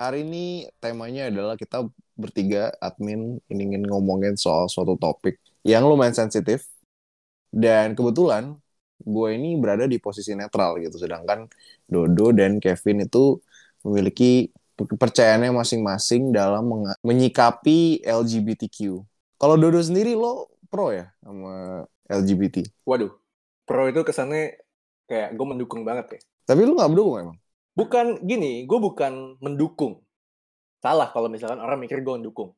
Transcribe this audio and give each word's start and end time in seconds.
Hari 0.00 0.24
ini 0.24 0.64
temanya 0.80 1.28
adalah 1.28 1.60
kita 1.60 1.84
bertiga 2.16 2.72
admin 2.80 3.36
ingin 3.52 3.84
ngomongin 3.84 4.32
soal 4.32 4.64
suatu 4.64 4.96
topik 4.96 5.36
yang 5.60 5.84
lumayan 5.84 6.16
sensitif. 6.16 6.64
Dan 7.52 7.92
kebetulan 7.92 8.56
gue 8.96 9.28
ini 9.36 9.60
berada 9.60 9.84
di 9.84 10.00
posisi 10.00 10.32
netral 10.32 10.80
gitu. 10.80 10.96
Sedangkan 10.96 11.52
Dodo 11.84 12.32
dan 12.32 12.64
Kevin 12.64 13.04
itu 13.04 13.44
memiliki 13.84 14.48
kepercayaannya 14.80 15.52
masing-masing 15.52 16.32
dalam 16.32 16.64
menyikapi 17.04 18.00
LGBTQ. 18.00 19.04
Kalau 19.36 19.60
Dodo 19.60 19.84
sendiri 19.84 20.16
lo 20.16 20.48
pro 20.72 20.96
ya 20.96 21.12
sama 21.20 21.84
LGBT? 22.08 22.64
Waduh, 22.88 23.12
pro 23.68 23.84
itu 23.84 24.00
kesannya 24.00 24.64
kayak 25.04 25.36
gue 25.36 25.44
mendukung 25.44 25.84
banget 25.84 26.16
ya. 26.16 26.20
Tapi 26.48 26.64
lu 26.64 26.72
nggak 26.72 26.88
mendukung 26.88 27.16
emang? 27.20 27.36
Bukan 27.80 28.20
gini, 28.28 28.68
gue 28.68 28.76
bukan 28.76 29.40
mendukung. 29.40 30.04
Salah 30.84 31.08
kalau 31.08 31.32
misalkan 31.32 31.64
orang 31.64 31.80
mikir 31.80 32.04
gue 32.04 32.14
mendukung. 32.20 32.52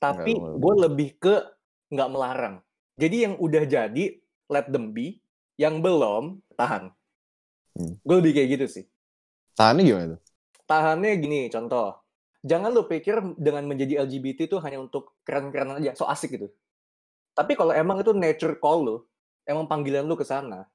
Tapi 0.00 0.40
gue 0.40 0.74
lebih 0.88 1.20
ke 1.20 1.44
nggak 1.92 2.08
melarang. 2.08 2.64
Jadi 2.96 3.28
yang 3.28 3.34
udah 3.36 3.64
jadi, 3.68 4.16
let 4.48 4.72
them 4.72 4.96
be. 4.96 5.20
Yang 5.60 5.84
belum, 5.84 6.40
tahan. 6.56 6.88
Hmm. 7.76 7.94
Gue 8.00 8.16
lebih 8.24 8.40
kayak 8.40 8.48
gitu 8.56 8.66
sih. 8.80 8.84
Tahannya 9.52 9.82
gimana 9.84 10.06
tuh? 10.16 10.20
Tahannya 10.64 11.12
gini, 11.20 11.40
contoh. 11.52 12.00
Jangan 12.44 12.72
lu 12.72 12.88
pikir 12.88 13.20
dengan 13.36 13.68
menjadi 13.68 14.04
LGBT 14.04 14.48
itu 14.48 14.56
hanya 14.64 14.80
untuk 14.80 15.16
keren-keren 15.28 15.76
aja, 15.80 15.92
so 15.92 16.08
asik 16.08 16.40
gitu. 16.40 16.48
Tapi 17.36 17.52
kalau 17.56 17.72
emang 17.72 18.00
itu 18.00 18.12
nature 18.16 18.56
call 18.60 18.80
lu, 18.84 18.96
emang 19.44 19.68
panggilan 19.68 20.04
lu 20.04 20.16
ke 20.16 20.24
sana, 20.24 20.68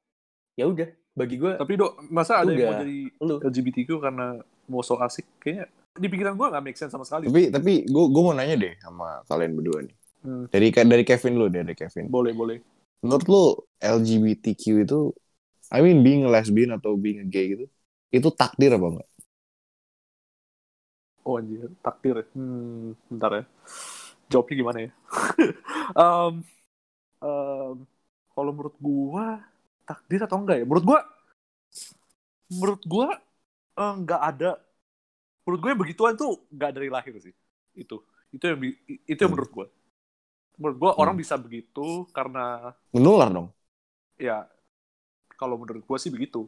ya 0.58 0.66
udah, 0.66 0.90
bagi 1.18 1.36
gue. 1.36 1.54
Tapi 1.58 1.74
dok, 1.76 1.92
masa 2.10 2.42
ada 2.42 2.52
yang 2.52 2.72
mau 2.72 2.82
jadi 2.82 3.00
lu. 3.22 3.36
LGBTQ 3.44 3.90
karena 4.00 4.40
mau 4.70 4.82
so 4.86 4.96
asik? 5.02 5.26
Kayaknya 5.42 5.66
di 6.00 6.08
pikiran 6.08 6.34
gue 6.38 6.48
gak 6.48 6.64
make 6.64 6.78
sense 6.80 6.94
sama 6.94 7.04
sekali. 7.04 7.28
Tapi 7.28 7.52
tapi 7.52 7.74
gue 7.84 8.06
gue 8.08 8.22
mau 8.24 8.36
nanya 8.36 8.56
deh 8.56 8.74
sama 8.80 9.20
kalian 9.28 9.52
berdua 9.58 9.80
nih. 9.84 9.96
Hmm. 10.20 10.46
Dari 10.52 10.68
dari 10.72 11.04
Kevin 11.08 11.34
lu 11.40 11.48
deh, 11.48 11.64
dari 11.64 11.76
Kevin. 11.76 12.12
Boleh 12.12 12.34
boleh. 12.36 12.58
Menurut 13.00 13.26
lu 13.32 13.44
LGBTQ 13.80 14.64
itu, 14.84 15.00
I 15.72 15.80
mean 15.80 16.04
being 16.04 16.28
a 16.28 16.32
lesbian 16.32 16.76
atau 16.76 17.00
being 17.00 17.24
a 17.24 17.28
gay 17.28 17.56
gitu, 17.56 17.66
itu 18.12 18.28
takdir 18.36 18.76
apa 18.76 18.88
enggak? 19.00 19.10
Oh 21.24 21.40
anjir, 21.40 21.72
takdir. 21.80 22.28
Hmm, 22.36 22.96
bentar 23.08 23.32
ya. 23.32 23.44
Jawabnya 24.28 24.56
gimana 24.60 24.78
ya? 24.84 24.92
um, 26.04 26.34
um, 27.24 27.76
kalau 28.36 28.52
menurut 28.52 28.76
gua 28.84 29.40
takdir 29.90 30.22
atau 30.22 30.38
enggak 30.38 30.62
ya? 30.62 30.66
Menurut 30.70 30.86
gua 30.86 31.00
menurut 32.54 32.82
gua 32.86 33.08
enggak 33.74 34.22
eh, 34.22 34.30
ada 34.30 34.52
menurut 35.50 35.62
gue 35.66 35.72
begituan 35.82 36.14
tuh 36.14 36.46
nggak 36.54 36.72
dari 36.78 36.94
lahir 36.94 37.18
sih 37.18 37.34
itu 37.74 37.98
itu 38.30 38.44
yang 38.46 38.62
itu 38.62 39.18
yang 39.18 39.18
hmm. 39.18 39.34
menurut 39.34 39.50
gue 39.50 39.68
menurut 40.62 40.78
gue 40.78 40.92
hmm. 40.94 41.02
orang 41.02 41.16
bisa 41.18 41.42
begitu 41.42 42.06
karena 42.14 42.70
menular 42.94 43.34
dong 43.34 43.50
ya 44.22 44.46
kalau 45.34 45.58
menurut 45.58 45.82
gue 45.82 45.98
sih 45.98 46.14
begitu 46.14 46.46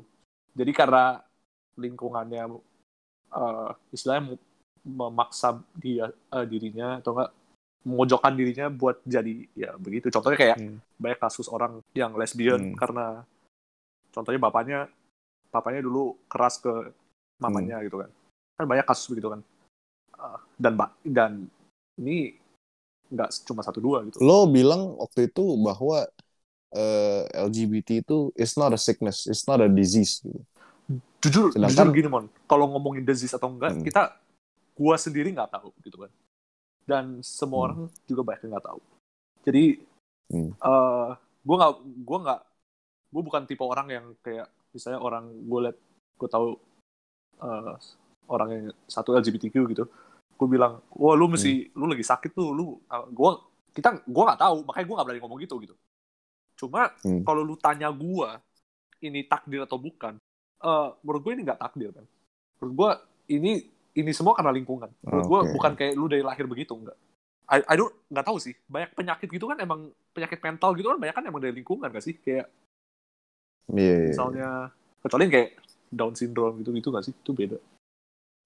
jadi 0.54 0.70
karena 0.70 1.18
lingkungannya 1.82 2.62
uh, 3.34 3.74
istilahnya 3.90 4.38
memaksa 4.86 5.58
dia 5.74 6.14
uh, 6.30 6.46
dirinya 6.46 7.02
atau 7.02 7.18
enggak 7.18 7.32
memojokkan 7.82 8.38
dirinya 8.38 8.70
buat 8.70 9.02
jadi 9.02 9.50
ya 9.58 9.74
begitu 9.82 10.14
contohnya 10.14 10.38
kayak 10.38 10.58
hmm. 10.62 10.78
banyak 11.02 11.20
kasus 11.20 11.50
orang 11.50 11.82
yang 11.98 12.14
lesbian 12.14 12.74
hmm. 12.74 12.78
karena 12.78 13.26
contohnya 14.14 14.40
bapaknya 14.42 14.80
bapaknya 15.50 15.82
dulu 15.82 16.14
keras 16.30 16.62
ke 16.62 16.70
mamanya 17.42 17.82
hmm. 17.82 17.86
gitu 17.90 17.98
kan 18.06 18.10
kan 18.62 18.66
banyak 18.70 18.86
kasus 18.86 19.10
begitu 19.10 19.34
kan 19.34 19.42
uh, 20.22 20.40
dan 20.62 20.74
dan 21.02 21.32
ini 21.98 22.38
nggak 23.12 23.30
cuma 23.50 23.66
satu 23.66 23.82
dua 23.82 24.06
gitu 24.06 24.22
lo 24.22 24.46
bilang 24.46 24.96
waktu 25.02 25.28
itu 25.28 25.44
bahwa 25.60 26.06
uh, 26.72 27.24
eh, 27.28 27.44
LGBT 27.50 28.06
itu 28.06 28.30
it's 28.38 28.56
not 28.56 28.72
a 28.72 28.80
sickness 28.80 29.26
it's 29.26 29.44
not 29.50 29.58
a 29.58 29.68
disease 29.68 30.22
gitu 30.22 30.40
jujur 31.22 31.50
Sedangkan, 31.54 31.90
jujur 31.92 31.98
gini 31.98 32.08
mon 32.14 32.26
kalau 32.46 32.70
ngomongin 32.70 33.02
disease 33.02 33.34
atau 33.34 33.50
enggak 33.50 33.74
hmm. 33.74 33.84
kita 33.90 34.16
gua 34.78 34.96
sendiri 35.02 35.34
nggak 35.34 35.50
tahu 35.50 35.74
gitu 35.82 35.98
kan 35.98 36.12
dan 36.92 37.24
semua 37.24 37.58
hmm. 37.58 37.66
orang 37.66 37.80
juga 38.04 38.22
banyak 38.28 38.42
yang 38.44 38.52
nggak 38.60 38.68
tahu 38.68 38.82
jadi 39.48 39.64
hmm. 40.36 40.52
uh, 40.60 41.10
gua 41.48 41.56
nggak 41.56 41.74
gua 42.04 42.18
nggak 42.28 42.42
gua 43.16 43.22
bukan 43.24 43.42
tipe 43.48 43.64
orang 43.64 43.88
yang 43.88 44.06
kayak 44.20 44.52
misalnya 44.72 45.00
orang 45.04 45.28
gue 45.28 45.60
liat 45.68 45.78
gue 46.16 46.30
tahu 46.32 46.56
uh, 47.44 47.76
orang 48.32 48.50
yang 48.50 48.66
satu 48.88 49.16
LGBTQ 49.20 49.56
gitu 49.76 49.86
gue 50.42 50.48
bilang 50.48 50.82
wah 50.96 51.14
lu 51.14 51.28
mesti 51.30 51.70
hmm. 51.70 51.78
lu 51.78 51.86
lagi 51.92 52.06
sakit 52.08 52.32
tuh 52.34 52.50
lu 52.56 52.80
ah, 52.88 53.06
gue 53.06 53.32
kita 53.76 54.02
gue 54.04 54.24
nggak 54.26 54.42
tahu 54.42 54.58
makanya 54.66 54.86
gue 54.88 54.96
nggak 54.96 55.08
berani 55.08 55.22
ngomong 55.22 55.40
gitu 55.44 55.56
gitu 55.62 55.76
cuma 56.58 56.90
hmm. 57.04 57.22
kalau 57.28 57.42
lu 57.44 57.56
tanya 57.60 57.92
gue 57.92 58.30
ini 59.06 59.28
takdir 59.28 59.68
atau 59.68 59.78
bukan 59.78 60.18
uh, 60.64 60.96
menurut 61.04 61.22
gue 61.22 61.32
ini 61.38 61.42
nggak 61.46 61.62
takdir 61.62 61.90
kan 61.94 62.06
menurut 62.58 62.74
gue 62.74 62.92
ini 63.38 63.52
ini 63.98 64.12
semua 64.16 64.34
karena 64.38 64.52
lingkungan 64.56 64.90
menurut 65.04 65.26
okay. 65.26 65.32
gue 65.32 65.40
bukan 65.56 65.72
kayak 65.76 65.94
lu 65.98 66.08
dari 66.08 66.24
lahir 66.24 66.46
begitu 66.48 66.76
enggak 66.76 66.98
I, 67.52 67.60
I 67.68 67.76
don't 67.76 67.92
nggak 68.08 68.26
tahu 68.26 68.38
sih 68.40 68.56
banyak 68.68 68.96
penyakit 68.96 69.28
gitu 69.28 69.46
kan 69.52 69.60
emang 69.60 69.92
penyakit 70.16 70.40
mental 70.40 70.72
gitu 70.80 70.88
kan 70.92 71.00
banyak 71.00 71.16
kan 71.16 71.26
emang 71.28 71.42
dari 71.44 71.54
lingkungan 71.60 71.92
gak 71.92 72.04
sih 72.04 72.16
kayak 72.16 72.48
yeah, 73.72 73.84
yeah. 73.84 73.98
Iya. 74.08 74.12
misalnya 74.16 74.50
kecuali 75.04 75.24
kayak 75.28 75.50
Down 75.92 76.16
syndrome 76.16 76.64
gitu 76.64 76.72
gitu 76.72 76.88
gak 76.96 77.04
sih 77.04 77.12
itu 77.12 77.32
beda 77.36 77.60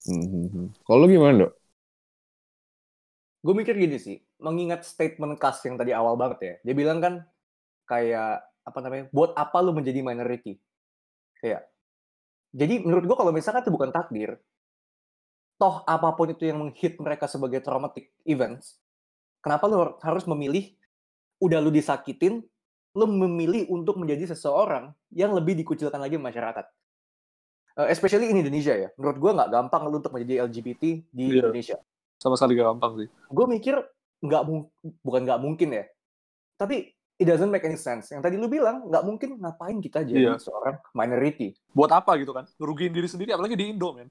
Hmm. 0.06 0.70
Kalau 0.86 1.06
gimana, 1.10 1.46
Dok? 1.46 1.52
Gue 3.42 3.54
mikir 3.54 3.74
gini 3.78 3.98
sih, 3.98 4.18
mengingat 4.42 4.86
statement 4.86 5.38
Kas 5.38 5.62
yang 5.66 5.78
tadi 5.78 5.90
awal 5.94 6.14
banget 6.18 6.38
ya. 6.42 6.54
Dia 6.70 6.74
bilang 6.74 6.98
kan 7.02 7.14
kayak 7.86 8.42
apa 8.66 8.78
namanya? 8.82 9.06
Buat 9.10 9.34
apa 9.38 9.58
lu 9.62 9.74
menjadi 9.74 10.02
minority? 10.02 10.58
Kayak 11.42 11.66
jadi 12.56 12.82
menurut 12.82 13.04
gue 13.06 13.16
kalau 13.18 13.32
misalkan 13.34 13.62
itu 13.66 13.74
bukan 13.74 13.90
takdir, 13.94 14.38
toh 15.56 15.82
apa 15.88 16.12
pun 16.12 16.32
itu 16.32 16.44
yang 16.44 16.60
menghit 16.60 17.00
mereka 17.00 17.26
sebagai 17.26 17.64
traumatic 17.64 18.12
events, 18.28 18.80
kenapa 19.40 19.64
lu 19.68 19.96
harus 20.00 20.24
memilih 20.28 20.72
udah 21.40 21.60
lu 21.60 21.72
disakitin, 21.72 22.44
lu 22.96 23.04
memilih 23.08 23.68
untuk 23.72 23.96
menjadi 23.96 24.36
seseorang 24.36 24.92
yang 25.12 25.32
lebih 25.32 25.56
dikucilkan 25.56 26.00
lagi 26.00 26.16
masyarakat 26.20 26.64
uh, 27.76 27.88
especially 27.92 28.32
in 28.32 28.40
Indonesia 28.40 28.74
ya. 28.74 28.88
Menurut 28.96 29.16
gue 29.20 29.30
nggak 29.36 29.50
gampang 29.52 29.82
lu 29.88 30.00
untuk 30.00 30.12
menjadi 30.16 30.48
LGBT 30.48 30.82
di 31.12 31.24
yeah. 31.30 31.44
Indonesia. 31.44 31.76
Sama 32.16 32.34
sekali 32.40 32.56
gak 32.56 32.68
gampang 32.72 32.92
sih. 33.04 33.08
Gue 33.28 33.46
mikir 33.46 33.76
nggak 34.24 34.42
bukan 35.04 35.20
nggak 35.28 35.40
mungkin 35.40 35.68
ya. 35.76 35.84
Tapi 36.56 36.96
it 37.20 37.26
doesn't 37.28 37.52
make 37.52 37.64
any 37.68 37.76
sense. 37.76 38.08
Yang 38.08 38.24
tadi 38.24 38.36
lu 38.40 38.48
bilang 38.48 38.88
nggak 38.88 39.04
mungkin 39.04 39.36
ngapain 39.36 39.76
kita 39.84 40.02
jadi 40.08 40.34
yeah. 40.34 40.40
seorang 40.40 40.80
minority. 40.96 41.52
Buat 41.76 41.92
apa 41.92 42.16
gitu 42.16 42.32
kan? 42.32 42.48
Ngerugiin 42.56 42.96
diri 42.96 43.08
sendiri 43.08 43.36
apalagi 43.36 43.54
di 43.54 43.68
Indo 43.68 43.92
men. 43.92 44.08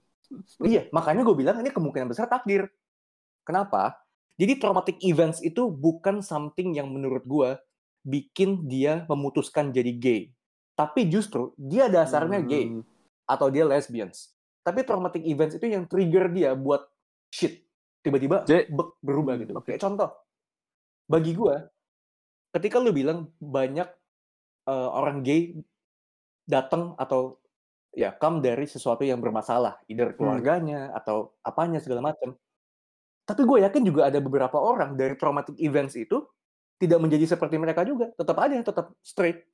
Iya, 0.63 0.88
makanya 0.91 1.25
gue 1.25 1.36
bilang 1.38 1.58
ini 1.62 1.69
kemungkinan 1.72 2.09
besar 2.12 2.30
takdir. 2.30 2.68
Kenapa? 3.46 3.97
Jadi 4.36 4.59
traumatic 4.59 5.00
events 5.06 5.40
itu 5.40 5.72
bukan 5.72 6.19
something 6.19 6.75
yang 6.75 6.91
menurut 6.91 7.24
gue 7.24 7.56
bikin 8.03 8.68
dia 8.68 9.08
memutuskan 9.08 9.72
jadi 9.72 9.91
gay. 9.96 10.22
Tapi 10.75 11.08
justru 11.08 11.56
dia 11.56 11.88
dasarnya 11.88 12.44
hmm. 12.44 12.47
gay 12.50 12.66
atau 13.25 13.47
dia 13.47 13.64
lesbians. 13.64 14.35
Tapi 14.66 14.84
traumatic 14.84 15.24
events 15.24 15.56
itu 15.56 15.72
yang 15.72 15.88
trigger 15.88 16.28
dia 16.34 16.52
buat 16.53 16.84
shit. 17.32 17.64
Tiba-tiba 18.03 18.46
berubah 19.02 19.40
gitu. 19.41 19.55
Oke, 19.58 19.78
contoh. 19.82 20.14
Bagi 21.05 21.34
gue, 21.34 21.55
ketika 22.53 22.82
lu 22.82 22.94
bilang 22.94 23.29
banyak 23.38 23.88
uh, 24.70 24.90
orang 24.94 25.22
gay 25.26 25.58
datang 26.46 26.94
atau 26.97 27.41
ya 27.96 28.12
come 28.20 28.44
dari 28.44 28.68
sesuatu 28.68 29.08
yang 29.08 29.24
bermasalah, 29.24 29.80
either 29.88 30.12
hmm. 30.12 30.18
keluarganya 30.20 30.92
hmm. 30.92 31.00
atau 31.00 31.34
apanya 31.42 31.80
segala 31.80 32.03
macam. 32.03 32.36
Tapi 33.26 33.42
gue 33.42 33.58
yakin 33.66 33.82
juga 33.82 34.12
ada 34.12 34.20
beberapa 34.22 34.59
orang 34.59 34.94
dari 34.94 35.18
traumatic 35.18 35.58
events 35.58 35.97
itu 35.97 36.22
tidak 36.78 37.00
menjadi 37.02 37.26
seperti 37.34 37.56
mereka 37.56 37.88
juga, 37.88 38.12
tetap 38.14 38.38
aja 38.44 38.62
tetap 38.62 38.92
straight. 39.00 39.47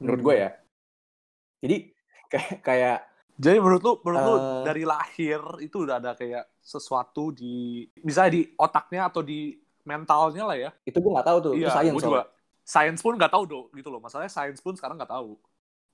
Menurut 0.00 0.18
hmm. 0.18 0.26
gue 0.26 0.34
ya. 0.34 0.50
Jadi 1.60 1.76
kayak 2.32 2.54
kayak 2.64 2.98
jadi 3.40 3.56
menurut 3.56 3.80
lu 3.84 3.92
menurut 4.04 4.20
uh, 4.20 4.26
lu 4.26 4.36
eh. 4.36 4.42
dari 4.68 4.82
lahir 4.84 5.40
itu 5.64 5.76
udah 5.84 5.96
ada 5.96 6.12
kayak 6.16 6.44
sesuatu 6.60 7.32
di 7.32 7.88
misalnya 8.04 8.36
di 8.36 8.42
otaknya 8.56 9.08
atau 9.08 9.24
di 9.24 9.56
mentalnya 9.80 10.44
lah 10.44 10.56
ya 10.60 10.70
itu 10.84 11.00
gue 11.00 11.08
nggak 11.08 11.24
tahu 11.24 11.38
tuh 11.40 11.52
iya, 11.56 11.72
itu 11.72 12.04
juga 12.04 12.28
science 12.60 13.00
pun 13.00 13.16
nggak 13.16 13.32
tahu 13.32 13.44
do 13.48 13.60
gitu 13.72 13.88
loh 13.88 13.98
masalahnya 13.98 14.28
science 14.28 14.60
pun 14.60 14.76
sekarang 14.76 15.00
nggak 15.00 15.08
tahu 15.08 15.40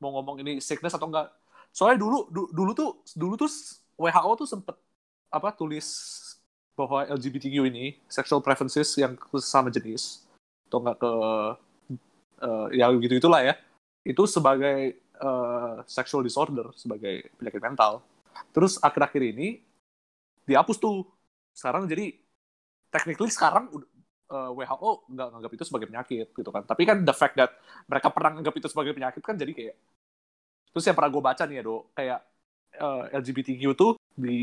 mau 0.03 0.11
ngomong 0.21 0.43
ini 0.45 0.53
sickness 0.61 0.93
atau 0.93 1.09
enggak 1.09 1.31
soalnya 1.77 2.01
dulu 2.01 2.33
du, 2.33 2.49
dulu 2.57 2.73
tuh 2.73 2.91
dulu 3.13 3.35
tuh 3.37 3.51
WHO 4.01 4.33
tuh 4.41 4.49
sempet 4.49 4.77
apa 5.29 5.53
tulis 5.53 5.85
bahwa 6.73 7.05
LGBTQ 7.05 7.69
ini 7.69 8.01
sexual 8.09 8.41
preferences 8.41 8.97
yang 8.97 9.17
sama 9.45 9.69
jenis 9.69 10.25
atau 10.69 10.81
enggak 10.81 10.97
ke 11.05 11.13
uh, 12.45 12.67
ya 12.73 12.89
gitu 12.97 13.21
itulah 13.21 13.45
ya 13.45 13.55
itu 14.09 14.23
sebagai 14.25 14.97
uh, 15.21 15.85
sexual 15.85 16.25
disorder 16.25 16.71
sebagai 16.79 17.29
penyakit 17.37 17.61
mental. 17.61 18.01
Terus 18.53 18.81
akhir-akhir 18.81 19.23
ini 19.37 19.61
dihapus 20.47 20.79
tuh 20.79 21.05
sekarang 21.57 21.89
jadi 21.91 22.15
technically 22.93 23.33
sekarang 23.33 23.67
uh, 24.31 24.51
WHO 24.55 25.11
nggak 25.11 25.29
nganggap 25.35 25.53
itu 25.59 25.65
sebagai 25.67 25.87
penyakit 25.91 26.27
gitu 26.31 26.51
kan 26.55 26.63
tapi 26.63 26.87
kan 26.87 27.03
the 27.03 27.17
fact 27.17 27.35
that 27.35 27.51
mereka 27.91 28.13
pernah 28.15 28.39
nganggap 28.39 28.55
itu 28.55 28.69
sebagai 28.71 28.95
penyakit 28.95 29.23
kan 29.25 29.35
jadi 29.35 29.53
kayak 29.57 29.77
terus 30.77 30.85
yang 30.85 30.93
pernah 30.93 31.09
gue 31.09 31.23
baca 31.25 31.43
nih 31.49 31.57
ya 31.57 31.63
do 31.65 31.89
kayak 31.97 32.21
uh, 32.85 33.09
LGBTQ 33.09 33.73
tuh 33.73 33.97
di 34.13 34.41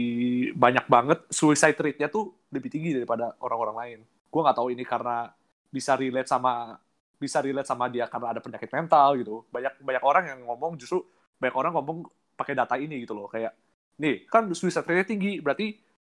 banyak 0.58 0.90
banget 0.90 1.30
suicide 1.30 1.78
rate-nya 1.78 2.10
tuh 2.10 2.34
lebih 2.50 2.74
tinggi 2.74 2.90
daripada 2.98 3.38
orang-orang 3.38 3.78
lain. 3.78 4.00
Gue 4.34 4.42
nggak 4.42 4.58
tahu 4.58 4.74
ini 4.74 4.82
karena 4.82 5.30
bisa 5.70 5.94
relate 5.94 6.26
sama 6.26 6.74
bisa 7.22 7.38
relate 7.38 7.70
sama 7.70 7.86
dia 7.86 8.10
karena 8.10 8.34
ada 8.34 8.42
penyakit 8.42 8.66
mental 8.74 9.14
gitu. 9.22 9.46
Banyak 9.54 9.86
banyak 9.86 10.02
orang 10.02 10.24
yang 10.34 10.40
ngomong 10.50 10.74
justru 10.82 11.06
banyak 11.38 11.54
orang 11.54 11.70
ngomong 11.78 11.98
pakai 12.34 12.58
data 12.58 12.82
ini 12.82 13.06
gitu 13.06 13.14
loh 13.14 13.30
kayak 13.30 13.54
nih 14.02 14.26
kan 14.26 14.50
suicide 14.58 14.90
rate 14.90 15.14
tinggi 15.14 15.38
berarti 15.38 15.70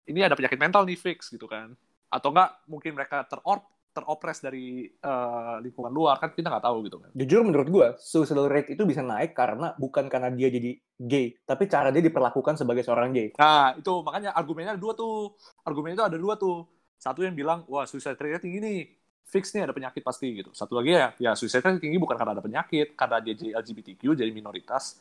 ini 0.08 0.24
ada 0.24 0.32
penyakit 0.32 0.56
mental 0.56 0.88
nih 0.88 0.96
fix 0.96 1.28
gitu 1.28 1.44
kan. 1.44 1.76
Atau 2.08 2.32
enggak 2.32 2.56
mungkin 2.64 2.96
mereka 2.96 3.20
teror 3.28 3.60
teropres 3.96 4.44
dari 4.44 4.84
uh, 4.84 5.56
lingkungan 5.64 5.88
luar 5.88 6.20
kan 6.20 6.37
kita 6.37 6.52
nggak 6.52 6.66
tahu 6.69 6.84
gitu 6.84 7.00
kan. 7.00 7.10
Jujur 7.16 7.40
menurut 7.48 7.69
gue 7.72 7.87
suicidal 7.96 8.52
rate 8.52 8.76
itu 8.76 8.84
bisa 8.84 9.00
naik 9.00 9.32
karena 9.32 9.72
bukan 9.81 10.12
karena 10.12 10.28
dia 10.28 10.52
jadi 10.52 10.76
gay, 11.00 11.32
tapi 11.48 11.64
cara 11.64 11.88
dia 11.88 12.04
diperlakukan 12.04 12.60
sebagai 12.60 12.84
seorang 12.84 13.16
gay. 13.16 13.32
Nah 13.40 13.72
itu 13.81 13.93
makanya 14.04 14.37
argumennya 14.37 14.76
ada 14.76 14.82
dua 14.84 14.93
tuh, 14.93 15.32
argumennya 15.64 15.96
itu 16.04 16.06
ada 16.12 16.19
dua 16.20 16.37
tuh. 16.37 16.69
Satu 17.00 17.25
yang 17.25 17.32
bilang 17.32 17.64
wah 17.69 17.88
suicide 17.88 18.20
rate 18.20 18.44
tinggi 18.44 18.60
nih, 18.60 18.81
fix 19.25 19.56
nih 19.56 19.64
ada 19.64 19.72
penyakit 19.72 20.04
pasti 20.04 20.32
gitu. 20.44 20.52
Satu 20.52 20.76
lagi 20.76 20.93
ya, 20.93 21.16
ya 21.16 21.32
suicide 21.32 21.64
rate 21.64 21.81
tinggi 21.81 21.96
bukan 21.96 22.16
karena 22.16 22.37
ada 22.37 22.44
penyakit, 22.44 22.93
karena 22.93 23.16
dia 23.25 23.32
jadi 23.32 23.60
LGBTQ 23.60 24.02
jadi 24.16 24.32
minoritas, 24.32 25.00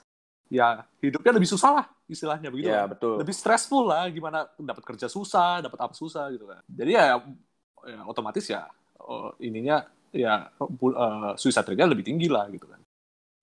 ya 0.51 0.83
hidupnya 1.01 1.31
lebih 1.35 1.49
susah 1.49 1.71
lah 1.81 1.85
istilahnya 2.05 2.51
begitu. 2.53 2.69
Ya, 2.69 2.85
betul. 2.85 3.17
Lebih 3.17 3.33
stressful 3.33 3.89
lah 3.89 4.05
gimana 4.11 4.45
dapat 4.59 4.83
kerja 4.85 5.07
susah, 5.09 5.63
dapat 5.63 5.79
apa 5.79 5.93
susah 5.95 6.29
gitu 6.35 6.45
kan. 6.45 6.61
Jadi 6.69 6.91
ya, 6.93 7.17
ya 7.85 7.99
otomatis 8.05 8.45
ya 8.45 8.69
uh, 9.05 9.31
ininya 9.41 9.85
ya 10.15 10.49
uh, 10.59 11.33
suicide 11.35 11.67
rate-nya 11.67 11.87
lebih 11.91 12.05
tinggi 12.05 12.27
lah 12.27 12.49
gitu 12.49 12.65
kan. 12.65 12.81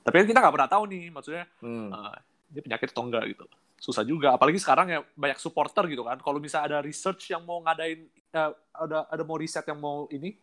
Tapi 0.02 0.14
kan 0.22 0.26
kita 0.26 0.38
nggak 0.42 0.54
pernah 0.54 0.70
tahu 0.70 0.84
nih 0.90 1.04
maksudnya 1.14 1.44
hmm. 1.62 1.88
uh, 1.94 2.16
dia 2.52 2.62
penyakit 2.62 2.88
atau 2.90 3.04
enggak 3.06 3.24
gitu. 3.30 3.44
Susah 3.82 4.06
juga 4.06 4.34
apalagi 4.34 4.58
sekarang 4.62 4.86
ya 4.90 5.00
banyak 5.14 5.38
supporter 5.38 5.86
gitu 5.86 6.02
kan. 6.02 6.18
Kalau 6.18 6.38
misalnya 6.42 6.76
ada 6.76 6.78
research 6.82 7.30
yang 7.30 7.46
mau 7.46 7.62
ngadain 7.62 8.06
uh, 8.34 8.52
ada 8.74 9.06
ada 9.06 9.22
mau 9.22 9.38
riset 9.38 9.64
yang 9.66 9.78
mau 9.78 10.10
ini 10.10 10.34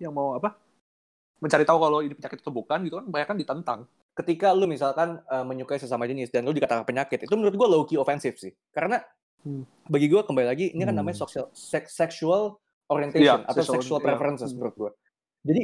yang 0.00 0.14
mau 0.14 0.36
apa? 0.36 0.56
mencari 1.38 1.62
tahu 1.62 1.78
kalau 1.78 1.98
ini 2.02 2.14
penyakit 2.18 2.38
atau 2.42 2.50
bukan 2.54 2.78
gitu 2.82 2.98
kan 2.98 3.06
banyak 3.06 3.28
kan 3.30 3.38
ditentang 3.38 3.80
ketika 4.18 4.50
lu 4.50 4.66
misalkan 4.66 5.22
uh, 5.30 5.46
menyukai 5.46 5.78
sesama 5.78 6.10
jenis 6.10 6.34
dan 6.34 6.42
lu 6.42 6.50
dikatakan 6.50 6.82
penyakit 6.82 7.22
itu 7.22 7.34
menurut 7.38 7.54
gue 7.54 7.68
low 7.70 7.82
key 7.86 7.94
ofensif 7.94 8.34
sih 8.42 8.50
karena 8.74 8.98
hmm. 9.46 9.86
bagi 9.86 10.10
gue 10.10 10.18
kembali 10.26 10.46
lagi 10.50 10.66
ini 10.74 10.82
kan 10.82 10.90
hmm. 10.90 10.98
namanya 10.98 11.22
social 11.22 11.46
sex, 11.54 11.94
sexual 11.94 12.58
orientation 12.88 13.44
yeah, 13.44 13.48
atau 13.48 13.62
sexual, 13.64 13.80
sexual 13.80 14.00
preferences 14.00 14.50
yeah. 14.50 14.56
menurut 14.56 14.74
gue 14.76 14.90
jadi 15.44 15.62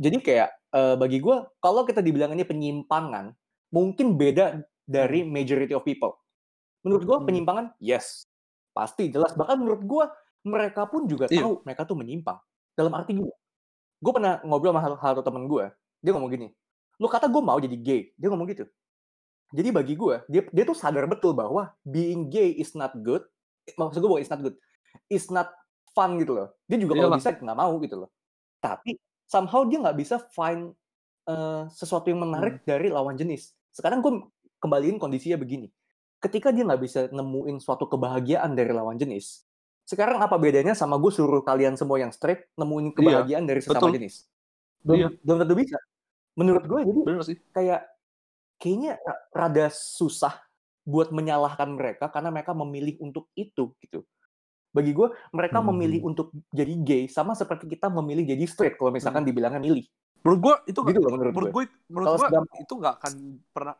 jadi 0.00 0.16
kayak 0.20 0.48
uh, 0.72 0.94
bagi 0.96 1.18
gue 1.20 1.36
kalau 1.60 1.82
kita 1.84 2.00
dibilang 2.00 2.32
ini 2.32 2.44
penyimpangan 2.44 3.32
mungkin 3.72 4.16
beda 4.16 4.64
dari 4.84 5.24
hmm. 5.24 5.30
majority 5.30 5.74
of 5.76 5.84
people 5.84 6.16
menurut 6.84 7.04
gue 7.04 7.16
hmm. 7.16 7.26
penyimpangan 7.26 7.66
yes 7.80 8.28
pasti 8.72 9.10
jelas 9.10 9.34
bahkan 9.34 9.60
menurut 9.60 9.82
gue 9.84 10.04
mereka 10.46 10.88
pun 10.88 11.04
juga 11.04 11.28
yeah. 11.28 11.44
tahu 11.44 11.60
mereka 11.66 11.84
tuh 11.84 11.96
menyimpang 11.98 12.38
dalam 12.76 12.92
arti 12.96 13.16
gue 13.16 13.34
gue 14.00 14.12
pernah 14.12 14.40
ngobrol 14.40 14.72
sama 14.72 14.96
satu 14.96 15.20
temen 15.20 15.44
gue 15.44 15.68
dia 16.00 16.12
ngomong 16.16 16.32
gini 16.32 16.48
lu 16.96 17.08
kata 17.08 17.28
gue 17.28 17.42
mau 17.44 17.60
jadi 17.60 17.76
gay 17.76 18.00
dia 18.16 18.28
ngomong 18.32 18.48
gitu 18.48 18.64
jadi 19.52 19.68
bagi 19.74 19.94
gue 19.98 20.24
dia 20.30 20.42
dia 20.48 20.64
tuh 20.64 20.76
sadar 20.76 21.04
betul 21.04 21.36
bahwa 21.36 21.74
being 21.84 22.32
gay 22.32 22.56
is 22.56 22.72
not 22.72 22.94
good 23.04 23.20
maksud 23.76 24.00
gue 24.00 24.08
bahwa 24.08 24.22
is 24.22 24.30
not 24.32 24.40
good 24.40 24.56
is 25.12 25.28
not 25.28 25.52
fun 25.94 26.18
gitu 26.18 26.32
loh 26.36 26.48
dia 26.66 26.78
juga 26.78 26.98
kalau 26.98 27.16
bisa 27.18 27.30
nggak 27.34 27.58
mau 27.58 27.72
gitu 27.82 27.96
loh 28.06 28.10
tapi 28.60 28.96
somehow 29.26 29.62
dia 29.66 29.78
nggak 29.82 29.98
bisa 29.98 30.16
find 30.34 30.74
uh, 31.30 31.66
sesuatu 31.70 32.10
yang 32.10 32.22
menarik 32.22 32.62
hmm. 32.62 32.66
dari 32.66 32.88
lawan 32.90 33.14
jenis 33.14 33.54
sekarang 33.70 34.02
gue 34.02 34.26
kembaliin 34.58 34.98
kondisinya 34.98 35.38
begini 35.40 35.70
ketika 36.20 36.52
dia 36.52 36.66
nggak 36.66 36.82
bisa 36.82 37.00
nemuin 37.10 37.56
suatu 37.62 37.88
kebahagiaan 37.88 38.52
dari 38.52 38.70
lawan 38.74 39.00
jenis 39.00 39.46
sekarang 39.88 40.22
apa 40.22 40.36
bedanya 40.38 40.76
sama 40.76 41.00
gue 41.00 41.10
suruh 41.10 41.42
kalian 41.42 41.74
semua 41.74 41.98
yang 41.98 42.14
straight 42.14 42.46
nemuin 42.54 42.92
iya, 42.92 42.94
kebahagiaan 42.94 43.44
iya, 43.46 43.50
dari 43.50 43.60
sesama 43.64 43.80
betul. 43.80 43.96
jenis 43.96 44.14
belum 44.84 44.98
iya. 44.98 45.08
belum 45.24 45.36
tentu 45.42 45.54
bisa 45.56 45.78
menurut 46.38 46.64
gue 46.68 46.80
jadi 46.86 47.00
Bener 47.02 47.22
sih. 47.26 47.36
kayak 47.50 47.80
kayaknya 48.60 48.92
rada 49.32 49.66
susah 49.72 50.36
buat 50.84 51.10
menyalahkan 51.10 51.68
mereka 51.74 52.12
karena 52.12 52.30
mereka 52.30 52.52
memilih 52.52 53.00
untuk 53.00 53.28
itu 53.34 53.72
gitu 53.80 54.04
bagi 54.70 54.94
gue 54.94 55.08
mereka 55.34 55.58
hmm. 55.58 55.66
memilih 55.74 56.00
untuk 56.06 56.30
jadi 56.54 56.74
gay 56.78 57.04
sama 57.10 57.34
seperti 57.34 57.66
kita 57.66 57.90
memilih 57.90 58.22
jadi 58.22 58.44
straight 58.46 58.78
kalau 58.78 58.94
misalkan 58.94 59.26
hmm. 59.26 59.30
dibilangnya 59.30 59.60
milih. 59.62 59.84
Menurut 60.22 60.40
gue 60.40 60.54
itu 60.70 60.80
gitu 60.84 61.00
loh 61.00 61.10
menurut, 61.16 61.32
menurut 61.32 61.50
gue, 61.50 61.64
menurut 61.90 62.08
gue 62.20 62.28
itu 62.60 62.74
nggak 62.76 62.94
akan 63.00 63.12
pernah 63.50 63.74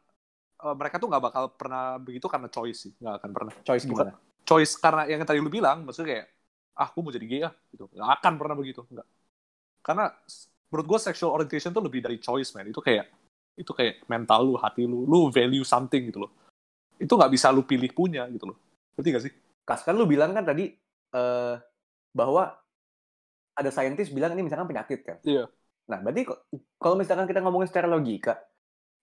uh, 0.67 0.75
mereka 0.75 0.97
tuh 0.99 1.09
nggak 1.13 1.23
bakal 1.23 1.45
pernah 1.55 2.01
begitu 2.01 2.27
karena 2.27 2.49
choice 2.51 2.79
sih 2.89 2.93
nggak 2.99 3.15
akan 3.23 3.31
pernah. 3.31 3.53
Choice 3.63 3.85
gimana? 3.87 4.13
choice 4.41 4.73
karena 4.83 5.03
yang 5.07 5.23
tadi 5.23 5.39
lu 5.39 5.53
bilang 5.53 5.87
maksudnya 5.87 6.09
kayak 6.17 6.27
ah 6.75 6.89
aku 6.91 6.99
mau 7.07 7.13
jadi 7.15 7.27
gay 7.29 7.41
ya 7.47 7.51
gitu. 7.71 7.87
Nggak 7.95 8.11
akan 8.19 8.33
pernah 8.35 8.57
begitu 8.59 8.81
nggak. 8.91 9.09
Karena 9.81 10.05
menurut 10.71 10.87
gue 10.91 10.99
sexual 10.99 11.31
orientation 11.39 11.71
tuh 11.71 11.83
lebih 11.87 12.03
dari 12.03 12.19
choice 12.19 12.51
man. 12.59 12.67
Itu 12.67 12.83
kayak 12.83 13.07
itu 13.55 13.71
kayak 13.71 14.09
mental 14.11 14.43
lu 14.43 14.55
hati 14.59 14.91
lu 14.91 15.07
lu 15.07 15.31
value 15.31 15.63
something 15.63 16.11
gitu 16.11 16.27
loh. 16.27 16.33
Itu 16.99 17.15
nggak 17.15 17.31
bisa 17.31 17.55
lu 17.55 17.63
pilih 17.63 17.95
punya 17.95 18.27
gitu 18.27 18.51
loh. 18.51 18.59
Ngerti 18.99 19.09
gak 19.15 19.25
sih 19.29 19.33
kas 19.65 19.87
kan 19.87 19.95
lu 19.95 20.05
bilang 20.09 20.35
kan 20.35 20.45
tadi 20.45 20.75
uh, 21.15 21.57
bahwa 22.11 22.53
ada 23.55 23.71
saintis 23.71 24.11
bilang 24.11 24.33
ini 24.35 24.47
misalkan 24.47 24.67
penyakit 24.67 25.01
kan? 25.05 25.19
Iya. 25.23 25.47
Nah 25.91 25.99
berarti 26.01 26.27
kalau 26.81 26.97
misalkan 26.97 27.27
kita 27.27 27.43
ngomongin 27.45 27.69
secara 27.69 27.91
logika 27.91 28.39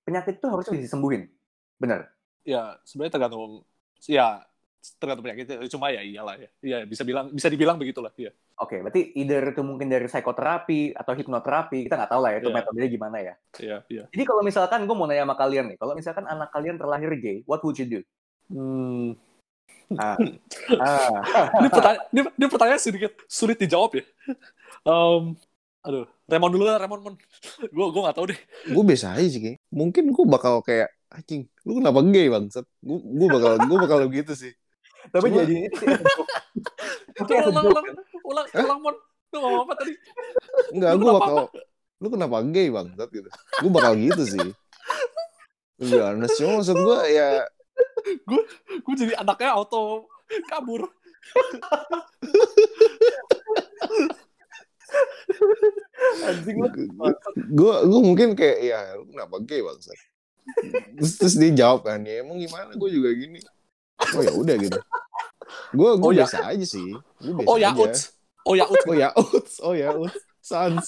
penyakit 0.07 0.39
itu 0.39 0.47
harusnya 0.47 0.79
disembuhin. 0.79 1.29
Benar? 1.77 2.09
Ya 2.47 2.79
sebenarnya 2.87 3.21
tergantung 3.21 3.67
ya 4.07 4.41
tergantung 4.97 5.25
penyakitnya 5.27 5.67
cuma 5.69 5.93
ya 5.93 6.01
iyalah 6.01 6.35
ya. 6.39 6.49
Iya 6.63 6.77
bisa 6.87 7.03
bilang 7.03 7.29
bisa 7.31 7.47
dibilang 7.51 7.77
begitulah 7.77 8.11
ya 8.17 8.31
oke 8.57 8.73
okay, 8.73 8.79
berarti 8.81 9.01
either 9.21 9.53
itu 9.53 9.61
mungkin 9.61 9.87
dari 9.87 10.09
psikoterapi 10.09 10.97
atau 10.97 11.13
hipnoterapi 11.13 11.85
kita 11.85 11.93
nggak 11.93 12.11
tahu 12.11 12.21
lah 12.25 12.31
ya 12.33 12.37
itu 12.41 12.49
yeah. 12.49 12.57
metodenya 12.57 12.89
gimana 12.89 13.17
ya. 13.21 13.33
Iya 13.61 13.67
yeah, 13.69 13.79
iya. 13.87 13.97
Yeah. 14.01 14.05
jadi 14.09 14.23
kalau 14.25 14.41
misalkan 14.41 14.79
gue 14.89 14.95
mau 14.97 15.05
nanya 15.05 15.23
sama 15.29 15.35
kalian 15.37 15.65
nih 15.73 15.77
kalau 15.77 15.93
misalkan 15.93 16.25
anak 16.25 16.49
kalian 16.49 16.75
terlahir 16.81 17.11
gay 17.21 17.37
what 17.45 17.61
would 17.61 17.77
you 17.77 17.87
do? 17.87 18.01
Hmm. 18.49 19.13
Ah. 19.95 20.17
ah. 20.83 21.47
ini, 21.63 21.67
pertanyaan, 21.71 22.05
ini, 22.11 22.21
ini 22.27 22.45
pertanyaan 22.51 22.81
sedikit 22.81 23.11
sulit 23.27 23.57
dijawab 23.59 24.01
ya 24.01 24.03
um, 24.83 25.35
aduh 25.83 26.05
Remon 26.27 26.51
dulu 26.51 26.63
lah 26.67 26.77
Remon 26.79 27.15
gue 27.59 27.85
gue 27.91 28.01
gak 28.03 28.15
tau 28.15 28.25
deh 28.27 28.39
gue 28.67 28.83
biasa 28.83 29.15
aja 29.15 29.27
sih 29.31 29.41
kayak 29.41 29.57
mungkin 29.71 30.11
gue 30.11 30.25
bakal 30.27 30.59
kayak 30.59 30.91
anjing 31.07 31.47
lu 31.63 31.79
kenapa 31.79 32.03
gay 32.11 32.27
bang 32.27 32.51
gue 32.51 32.99
gue 32.99 33.27
bakal 33.31 33.51
gue 33.63 33.77
bakal 33.79 33.97
gitu 34.19 34.33
sih 34.35 34.53
tapi 35.11 35.31
Cuma... 35.31 35.43
jadi 35.47 35.55
Oke, 37.17 37.33
ulang, 37.33 37.65
ulang, 37.65 37.85
ulang, 38.21 38.47
ulang, 38.53 38.79
Mon. 38.81 38.95
Lu 39.33 39.37
ngomong 39.41 39.61
apa 39.65 39.73
tadi? 39.81 39.93
Enggak, 40.69 40.91
gue 41.01 41.11
bakal, 41.11 41.35
lu 41.97 42.07
kenapa 42.13 42.37
gay 42.45 42.67
bang? 42.69 42.87
Gitu. 42.93 43.29
Gue 43.33 43.71
bakal 43.73 43.93
gitu 43.97 44.23
sih. 44.23 44.47
Enggak, 45.81 46.29
cuma 46.37 46.61
maksud 46.61 46.77
gue 46.77 46.99
ya... 47.09 47.27
gue 48.05 48.41
gue 48.81 48.93
jadi 48.95 49.13
anaknya 49.19 49.57
auto 49.57 50.07
kabur. 50.47 50.87
Anjing 56.27 56.57
lu. 56.61 56.69
Gue 57.51 57.73
gue 57.83 58.01
mungkin 58.01 58.27
kayak 58.37 58.57
ya 58.63 58.79
lu 58.95 59.09
kenapa 59.11 59.35
gay 59.43 59.61
bang? 59.63 59.77
Terus, 60.97 61.13
terus 61.19 61.35
dia 61.35 61.51
jawab 61.51 61.83
kan 61.83 61.99
ya 62.07 62.23
emang 62.23 62.39
gimana 62.39 62.71
gue 62.75 62.89
juga 62.91 63.09
gini. 63.11 63.39
Oh 64.15 64.21
ya 64.23 64.31
udah 64.31 64.55
gitu. 64.61 64.79
Gue 65.75 65.89
gue 65.99 66.09
oh, 66.09 66.13
ya. 66.13 66.23
biasa 66.23 66.37
ya. 66.43 66.53
aja 66.55 66.65
sih. 66.65 66.89
Gua 67.19 67.33
biasa 67.35 67.49
oh 67.49 67.57
ya 67.57 67.69
Uts. 67.75 68.01
Oh 68.47 68.55
ya 68.55 68.65
Uts. 68.67 68.85
Oh 68.87 68.95
ya 68.95 69.09
Uts. 69.11 69.53
Oh 69.59 69.73
ya 69.75 69.89
Uts. 69.91 70.19
Sans. 70.39 70.85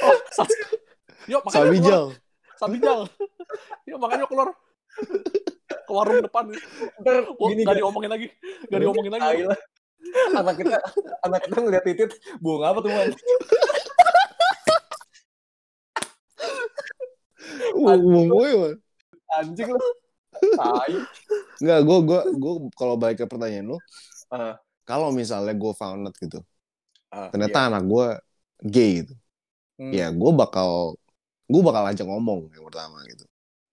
Oh, 0.00 0.18
sans. 0.32 0.52
Yuk 1.28 1.40
makanya 1.44 1.64
Sabijal. 1.68 2.04
Sabijal. 2.56 3.00
Yuk 3.84 3.98
makanya 4.00 4.24
keluar 4.28 4.48
ke 5.84 5.92
warung 5.92 6.24
depan. 6.24 6.50
Ntar 7.00 7.28
oh, 7.28 7.48
gini 7.52 7.62
gak 7.62 7.78
diomongin 7.78 8.10
lagi. 8.10 8.28
Gak 8.72 8.80
diomongin 8.80 9.12
lagi. 9.14 9.24
Ayolah. 9.44 9.60
Anak 10.36 10.54
kita 10.60 10.76
anak 11.24 11.40
kita 11.48 11.56
ngeliat 11.64 11.84
titit 11.84 12.10
buang 12.40 12.64
apa 12.64 12.78
tuh 12.84 12.90
man? 12.92 13.08
Buang 17.76 18.28
gue 18.28 18.80
Anjing 19.34 19.70
lu. 19.72 19.88
Enggak, 21.62 21.80
gue 21.86 21.98
gue 22.04 22.20
gue 22.36 22.54
kalau 22.74 22.94
balik 22.98 23.22
ke 23.22 23.26
pertanyaan 23.30 23.70
lu, 23.70 23.78
uh, 24.34 24.54
kalau 24.82 25.14
misalnya 25.14 25.54
gue 25.54 25.72
found 25.78 26.10
out 26.10 26.16
gitu, 26.18 26.42
uh, 27.14 27.30
ternyata 27.30 27.58
yeah. 27.64 27.68
anak 27.70 27.82
gue 27.86 28.06
gay 28.66 28.90
gitu, 29.02 29.14
hmm. 29.78 29.92
ya 29.94 30.10
gue 30.10 30.30
bakal 30.34 30.98
gue 31.46 31.62
bakal 31.62 31.86
aja 31.86 32.02
ngomong 32.02 32.50
yang 32.50 32.66
pertama 32.66 32.98
gitu. 33.06 33.24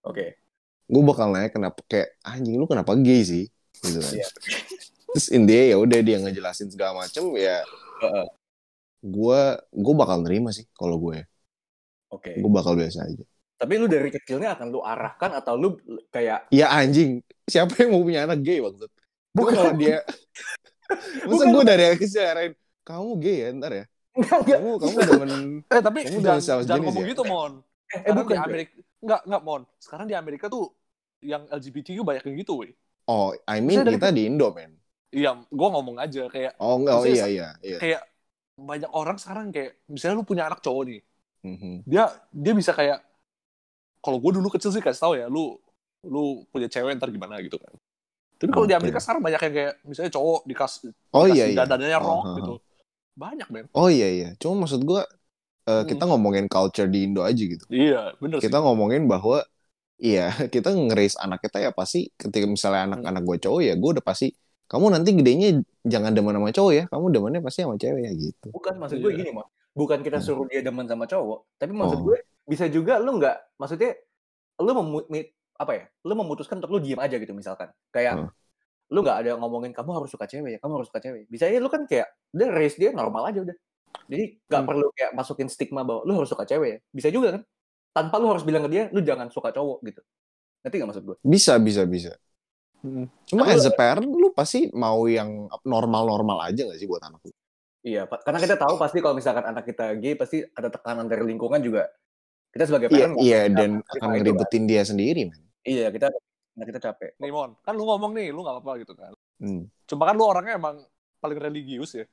Oke. 0.06 0.14
Okay. 0.14 0.30
Gue 0.92 1.02
bakal 1.08 1.32
nanya 1.32 1.48
kenapa 1.48 1.80
kayak 1.88 2.20
anjing 2.20 2.60
lu 2.60 2.68
kenapa 2.68 2.92
gay 3.00 3.24
sih, 3.24 3.48
gitu 3.80 3.98
kan. 3.98 4.12
Yeah. 4.12 4.30
terus 5.12 5.28
intinya 5.28 5.64
ya 5.68 5.76
udah 5.76 6.00
dia 6.00 6.16
ngejelasin 6.24 6.72
segala 6.72 7.04
macem 7.04 7.20
ya 7.36 7.60
uh, 8.00 8.26
gue 9.04 9.40
gue 9.76 9.94
bakal 9.94 10.24
nerima 10.24 10.48
sih 10.56 10.64
kalau 10.72 10.96
gue 10.96 11.20
oke. 12.08 12.22
Okay. 12.22 12.40
gue 12.40 12.50
bakal 12.50 12.78
biasa 12.78 13.04
aja. 13.04 13.24
Tapi 13.60 13.78
lu 13.78 13.86
dari 13.86 14.10
kecilnya 14.10 14.58
akan 14.58 14.66
lu 14.74 14.80
arahkan 14.82 15.38
atau 15.38 15.54
lu 15.54 15.76
kayak 16.08 16.48
ya 16.48 16.72
anjing. 16.72 17.20
Siapa 17.44 17.76
yang 17.84 17.98
mau 17.98 18.02
punya 18.02 18.24
anak 18.24 18.40
gay 18.40 18.58
maksud? 18.64 18.88
Bukan. 19.36 19.52
kalau 19.52 19.74
dia 19.76 20.00
masa 21.28 21.44
gue 21.44 21.64
dari 21.64 21.84
kecil 22.00 22.22
arahin 22.24 22.52
kamu 22.82 23.10
gay 23.20 23.36
ya 23.36 23.48
ntar 23.58 23.72
ya. 23.74 23.84
Kamu 24.12 24.70
kamu 24.80 24.96
demen 25.08 25.30
eh 25.66 25.80
tapi 25.80 25.98
kamu 26.08 26.20
jangan, 26.20 26.40
jangan 26.40 26.64
jenis 26.68 26.84
ngomong 26.88 27.04
ya? 27.04 27.10
gitu 27.12 27.22
mon. 27.28 27.52
Eh, 27.92 28.00
eh 28.08 28.12
bukan. 28.16 28.32
di 28.32 28.40
Amerika 28.40 28.72
enggak 29.02 29.20
enggak 29.28 29.42
mon. 29.44 29.62
Sekarang 29.76 30.06
di 30.08 30.16
Amerika 30.16 30.46
tuh 30.48 30.72
yang 31.22 31.46
LGBTQ 31.48 32.02
banyak 32.02 32.22
yang 32.28 32.36
gitu 32.42 32.60
weh 32.60 32.72
oh 33.06 33.32
I 33.46 33.62
mean 33.62 33.86
kita 33.86 34.10
di 34.10 34.28
Indo 34.28 34.50
men 34.52 34.76
iya 35.14 35.36
gue 35.38 35.68
ngomong 35.72 35.96
aja 36.02 36.26
kayak 36.28 36.58
oh 36.58 36.82
enggak 36.82 36.94
oh 36.98 37.04
iya 37.06 37.26
iya, 37.30 37.48
iya. 37.62 37.78
kayak 37.78 38.02
banyak 38.58 38.90
orang 38.92 39.16
sekarang 39.16 39.48
kayak 39.54 39.80
misalnya 39.88 40.20
lu 40.20 40.26
punya 40.26 40.48
anak 40.48 40.60
cowok 40.60 40.82
nih 40.88 41.00
mm-hmm. 41.46 41.74
dia 41.88 42.04
dia 42.30 42.52
bisa 42.52 42.72
kayak 42.76 43.00
kalau 44.02 44.18
gue 44.18 44.32
dulu 44.40 44.48
kecil 44.52 44.74
sih 44.74 44.82
kasih 44.82 45.00
tau 45.00 45.14
ya 45.14 45.26
lu 45.30 45.56
lu 46.02 46.42
punya 46.50 46.66
cewek 46.66 46.98
ntar 46.98 47.08
gimana 47.08 47.38
gitu 47.38 47.56
kan 47.56 47.72
tapi 48.36 48.50
kalau 48.50 48.66
okay. 48.66 48.74
di 48.74 48.78
Amerika 48.82 48.98
sekarang 48.98 49.22
banyak 49.22 49.38
yang 49.38 49.54
kayak 49.54 49.74
misalnya 49.86 50.10
cowok 50.10 50.40
dikasih 50.50 50.90
oh 51.14 51.26
iya 51.30 51.44
iya 51.46 51.62
dadanya 51.62 52.02
rock 52.02 52.10
uh, 52.10 52.26
-huh. 52.26 52.36
gitu 52.42 52.54
banyak 53.14 53.48
men 53.52 53.66
oh 53.76 53.88
iya 53.88 54.08
iya 54.10 54.28
cuma 54.40 54.66
maksud 54.66 54.82
gue 54.82 55.02
uh, 55.68 55.70
hmm. 55.70 55.86
kita 55.86 56.02
ngomongin 56.08 56.46
culture 56.50 56.88
di 56.90 57.06
Indo 57.06 57.22
aja 57.22 57.38
gitu 57.38 57.64
iya 57.70 58.16
bener 58.18 58.42
kita 58.42 58.58
sih. 58.58 58.64
ngomongin 58.64 59.06
bahwa 59.06 59.46
iya 60.02 60.34
kita 60.54 60.74
ngeris 60.74 61.14
anak 61.22 61.46
kita 61.46 61.62
ya 61.62 61.70
pasti 61.70 62.10
ketika 62.18 62.50
misalnya 62.50 62.90
anak-anak 62.90 63.22
hmm. 63.22 63.30
gue 63.30 63.36
cowok 63.46 63.60
ya 63.62 63.74
gue 63.78 63.90
udah 63.94 64.04
pasti 64.04 64.34
kamu 64.66 64.98
nanti 64.98 65.10
gedenya 65.14 65.48
jangan 65.86 66.10
demen 66.10 66.34
sama 66.34 66.50
cowok 66.50 66.72
ya 66.74 66.84
kamu 66.90 67.04
demennya 67.14 67.40
pasti 67.40 67.60
sama 67.62 67.78
cewek 67.78 68.02
ya 68.02 68.12
gitu 68.18 68.48
bukan 68.50 68.74
maksud 68.82 68.98
gue 68.98 69.12
iya. 69.14 69.18
gini 69.22 69.30
mah 69.30 69.46
bukan 69.72 69.98
kita 70.02 70.18
hmm. 70.18 70.26
suruh 70.26 70.46
dia 70.50 70.60
demen 70.60 70.84
sama 70.90 71.06
cowok 71.06 71.38
tapi 71.56 71.72
maksud 71.72 71.98
oh. 72.02 72.04
gue 72.10 72.18
bisa 72.50 72.66
juga 72.66 72.98
lu 72.98 73.22
nggak 73.22 73.56
maksudnya 73.56 73.94
lu 74.58 74.72
memu 74.74 74.98
apa 75.56 75.72
ya 75.78 75.84
lu 76.02 76.12
memutuskan 76.18 76.58
untuk 76.58 76.74
lu 76.74 76.78
diem 76.82 76.98
aja 76.98 77.16
gitu 77.16 77.30
misalkan 77.32 77.70
kayak 77.94 78.18
hmm. 78.18 78.28
lu 78.90 78.98
nggak 79.00 79.18
ada 79.22 79.30
ngomongin 79.38 79.70
kamu 79.70 80.02
harus 80.02 80.10
suka 80.10 80.26
cewek 80.26 80.56
ya 80.56 80.58
kamu 80.58 80.82
harus 80.82 80.88
suka 80.90 81.00
cewek 81.00 81.30
bisa 81.30 81.46
aja 81.46 81.62
lu 81.62 81.70
kan 81.70 81.86
kayak 81.86 82.10
udah 82.34 82.48
race 82.50 82.76
dia 82.76 82.90
normal 82.90 83.30
aja 83.30 83.46
udah 83.46 83.56
jadi 84.10 84.24
nggak 84.50 84.60
hmm. 84.60 84.68
perlu 84.68 84.86
kayak 84.92 85.12
masukin 85.14 85.48
stigma 85.48 85.86
bahwa 85.86 86.02
lu 86.02 86.12
harus 86.18 86.28
suka 86.32 86.44
cewek 86.44 86.68
ya 86.68 86.78
bisa 86.90 87.08
juga 87.14 87.38
kan 87.38 87.42
tanpa 87.92 88.16
lu 88.18 88.32
harus 88.32 88.44
bilang 88.44 88.64
ke 88.66 88.70
dia 88.72 88.84
lu 88.90 89.00
jangan 89.04 89.28
suka 89.28 89.52
cowok 89.52 89.78
gitu 89.86 90.02
nanti 90.64 90.74
nggak 90.80 90.88
maksud 90.88 91.04
gue 91.04 91.16
bisa 91.22 91.56
bisa 91.60 91.82
bisa 91.84 92.12
hmm. 92.84 93.06
cuma 93.28 93.48
as 93.52 93.68
a 93.68 93.72
parent 93.72 94.08
lu 94.08 94.32
pasti 94.32 94.72
mau 94.72 95.04
yang 95.06 95.48
normal 95.64 96.08
normal 96.08 96.48
aja 96.48 96.64
gak 96.66 96.80
sih 96.80 96.88
buat 96.88 97.04
anak 97.04 97.22
lu 97.24 97.32
Iya, 97.82 98.06
karena 98.06 98.38
kita 98.38 98.54
tahu 98.62 98.78
pasti 98.78 99.02
kalau 99.02 99.18
misalkan 99.18 99.42
anak 99.42 99.66
kita 99.66 99.98
gay 99.98 100.14
pasti 100.14 100.38
ada 100.54 100.70
tekanan 100.70 101.10
dari 101.10 101.26
lingkungan 101.26 101.58
juga 101.58 101.90
kita 102.52 102.64
sebagai 102.68 102.88
iya, 102.92 102.94
parent 102.94 103.14
iya, 103.18 103.24
iya 103.24 103.40
dan 103.48 103.70
akan 103.80 104.08
ngeribetin 104.12 104.64
dia 104.68 104.82
sendiri 104.84 105.26
man. 105.26 105.40
iya 105.64 105.88
kita 105.88 106.12
nah 106.52 106.68
kita 106.68 106.78
capek 106.84 107.16
nih 107.16 107.32
mon 107.32 107.56
kan 107.64 107.72
lu 107.72 107.88
ngomong 107.88 108.12
nih 108.12 108.28
lu 108.28 108.44
nggak 108.44 108.60
apa-apa 108.60 108.72
gitu 108.84 108.92
kan 108.92 109.12
hmm. 109.40 109.64
cuma 109.88 110.04
kan 110.04 110.14
lu 110.20 110.24
orangnya 110.28 110.60
emang 110.60 110.84
paling 111.16 111.40
religius 111.40 111.96
ya 111.96 112.04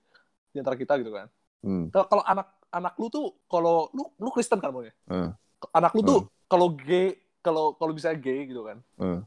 di 0.56 0.58
antara 0.64 0.80
kita 0.80 0.96
gitu 1.04 1.12
kan 1.12 1.28
hmm. 1.68 1.92
kalau 1.92 2.24
anak 2.24 2.48
anak 2.72 2.96
lu 2.96 3.12
tuh 3.12 3.36
kalau 3.52 3.92
lu 3.92 4.08
lu 4.16 4.30
Kristen 4.32 4.64
kan 4.64 4.72
mon 4.72 4.88
ya 4.88 4.96
hmm. 5.12 5.30
Anak 5.76 5.92
lu 5.96 6.02
tuh 6.02 6.20
hmm. 6.24 6.30
kalau 6.48 6.68
gay 6.76 7.20
kalau 7.44 7.66
kalau 7.76 7.92
bisa 7.96 8.12
gay 8.16 8.48
gitu 8.48 8.64
kan 8.64 8.78
hmm. 9.00 9.20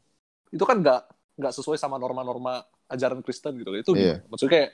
itu 0.53 0.63
kan 0.65 0.77
nggak 0.81 1.01
nggak 1.37 1.53
sesuai 1.53 1.77
sama 1.77 1.97
norma-norma 1.97 2.65
ajaran 2.89 3.21
Kristen 3.25 3.57
gitu 3.57 3.73
itu 3.73 3.91
yeah. 3.97 4.21
maksudnya 4.29 4.53
kayak 4.53 4.69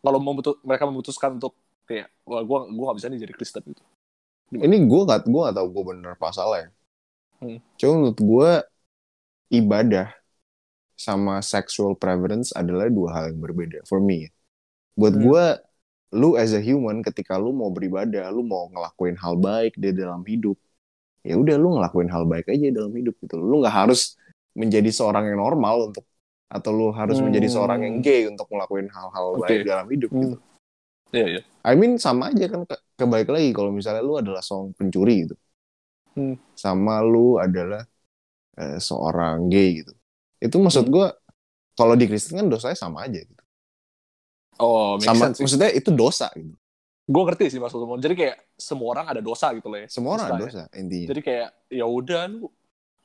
kalau 0.00 0.16
memutus, 0.16 0.56
mereka 0.64 0.88
memutuskan 0.88 1.36
untuk 1.36 1.52
kayak 1.84 2.08
wah 2.24 2.40
gue 2.40 2.58
gue 2.72 2.84
nggak 2.88 2.98
bisa 2.98 3.08
nih 3.12 3.20
jadi 3.20 3.34
Kristen 3.36 3.64
gitu 3.68 3.82
ini 4.50 4.76
gue 4.82 5.00
gak 5.06 5.30
gue 5.30 5.40
gak 5.46 5.54
tau 5.54 5.68
gue 5.70 5.84
bener 5.86 6.14
pasalnya 6.18 6.68
hmm. 7.42 7.58
cuma 7.78 7.92
menurut 8.00 8.18
gue 8.18 8.50
ibadah 9.60 10.08
sama 10.98 11.40
sexual 11.40 11.96
preference 11.96 12.52
adalah 12.52 12.90
dua 12.90 13.08
hal 13.16 13.24
yang 13.32 13.40
berbeda 13.40 13.84
for 13.86 14.02
me 14.02 14.28
buat 14.98 15.14
hmm. 15.14 15.22
gue 15.22 15.44
lu 16.10 16.34
as 16.34 16.50
a 16.50 16.58
human 16.58 17.06
ketika 17.06 17.38
lu 17.38 17.54
mau 17.54 17.70
beribadah 17.70 18.26
lu 18.34 18.42
mau 18.42 18.66
ngelakuin 18.66 19.14
hal 19.14 19.38
baik 19.38 19.78
di 19.78 19.94
dalam 19.94 20.26
hidup 20.26 20.58
ya 21.20 21.34
udah 21.36 21.56
lu 21.60 21.76
ngelakuin 21.76 22.08
hal 22.08 22.24
baik 22.24 22.48
aja 22.48 22.72
dalam 22.72 22.92
hidup 22.96 23.14
gitu 23.20 23.36
lu 23.36 23.60
nggak 23.60 23.76
harus 23.86 24.16
menjadi 24.56 24.90
seorang 24.90 25.28
yang 25.28 25.38
normal 25.38 25.92
untuk 25.92 26.04
atau 26.50 26.70
lu 26.74 26.90
harus 26.90 27.20
hmm. 27.20 27.30
menjadi 27.30 27.48
seorang 27.52 27.80
yang 27.86 27.96
gay 28.02 28.26
untuk 28.26 28.50
ngelakuin 28.50 28.90
hal-hal 28.90 29.38
okay. 29.38 29.62
baik 29.62 29.68
dalam 29.68 29.86
hidup 29.86 30.10
hmm. 30.10 30.20
gitu 30.26 30.36
Iya, 31.10 31.26
iya. 31.26 31.42
I 31.66 31.74
mean 31.74 31.98
sama 31.98 32.30
aja 32.30 32.46
kan 32.46 32.62
ke 32.64 32.76
kebalik 32.94 33.28
lagi 33.34 33.50
kalau 33.50 33.74
misalnya 33.74 34.02
lu 34.02 34.16
adalah 34.16 34.40
seorang 34.40 34.72
pencuri 34.78 35.26
gitu. 35.26 35.36
Hmm. 36.14 36.38
Sama 36.54 37.02
lu 37.02 37.36
adalah 37.36 37.82
eh, 38.56 38.78
seorang 38.78 39.50
gay 39.50 39.82
gitu. 39.82 39.92
Itu 40.38 40.56
maksud 40.62 40.86
hmm. 40.86 40.94
gue 40.94 41.06
kalau 41.74 41.94
di 41.98 42.06
Kristen 42.06 42.38
kan 42.38 42.46
dosanya 42.46 42.78
sama 42.78 43.10
aja 43.10 43.20
gitu. 43.20 43.42
Oh, 44.60 45.00
sama 45.00 45.32
sense, 45.32 45.40
maksudnya 45.40 45.70
itu 45.72 45.90
dosa 45.90 46.28
gitu. 46.36 46.54
Gue 47.10 47.22
ngerti 47.26 47.50
sih 47.50 47.58
maksudmu. 47.58 47.98
Jadi 47.98 48.14
kayak 48.14 48.36
semua 48.54 48.88
orang 48.94 49.06
ada 49.10 49.18
dosa 49.18 49.50
gitu 49.50 49.66
loh 49.66 49.82
ya. 49.82 49.88
Semua 49.90 50.14
orang 50.14 50.26
ada 50.30 50.38
dosa 50.38 50.62
intinya. 50.78 51.10
Jadi 51.10 51.20
kayak 51.26 51.48
ya 51.66 51.86
udah 51.90 52.22
lu 52.30 52.46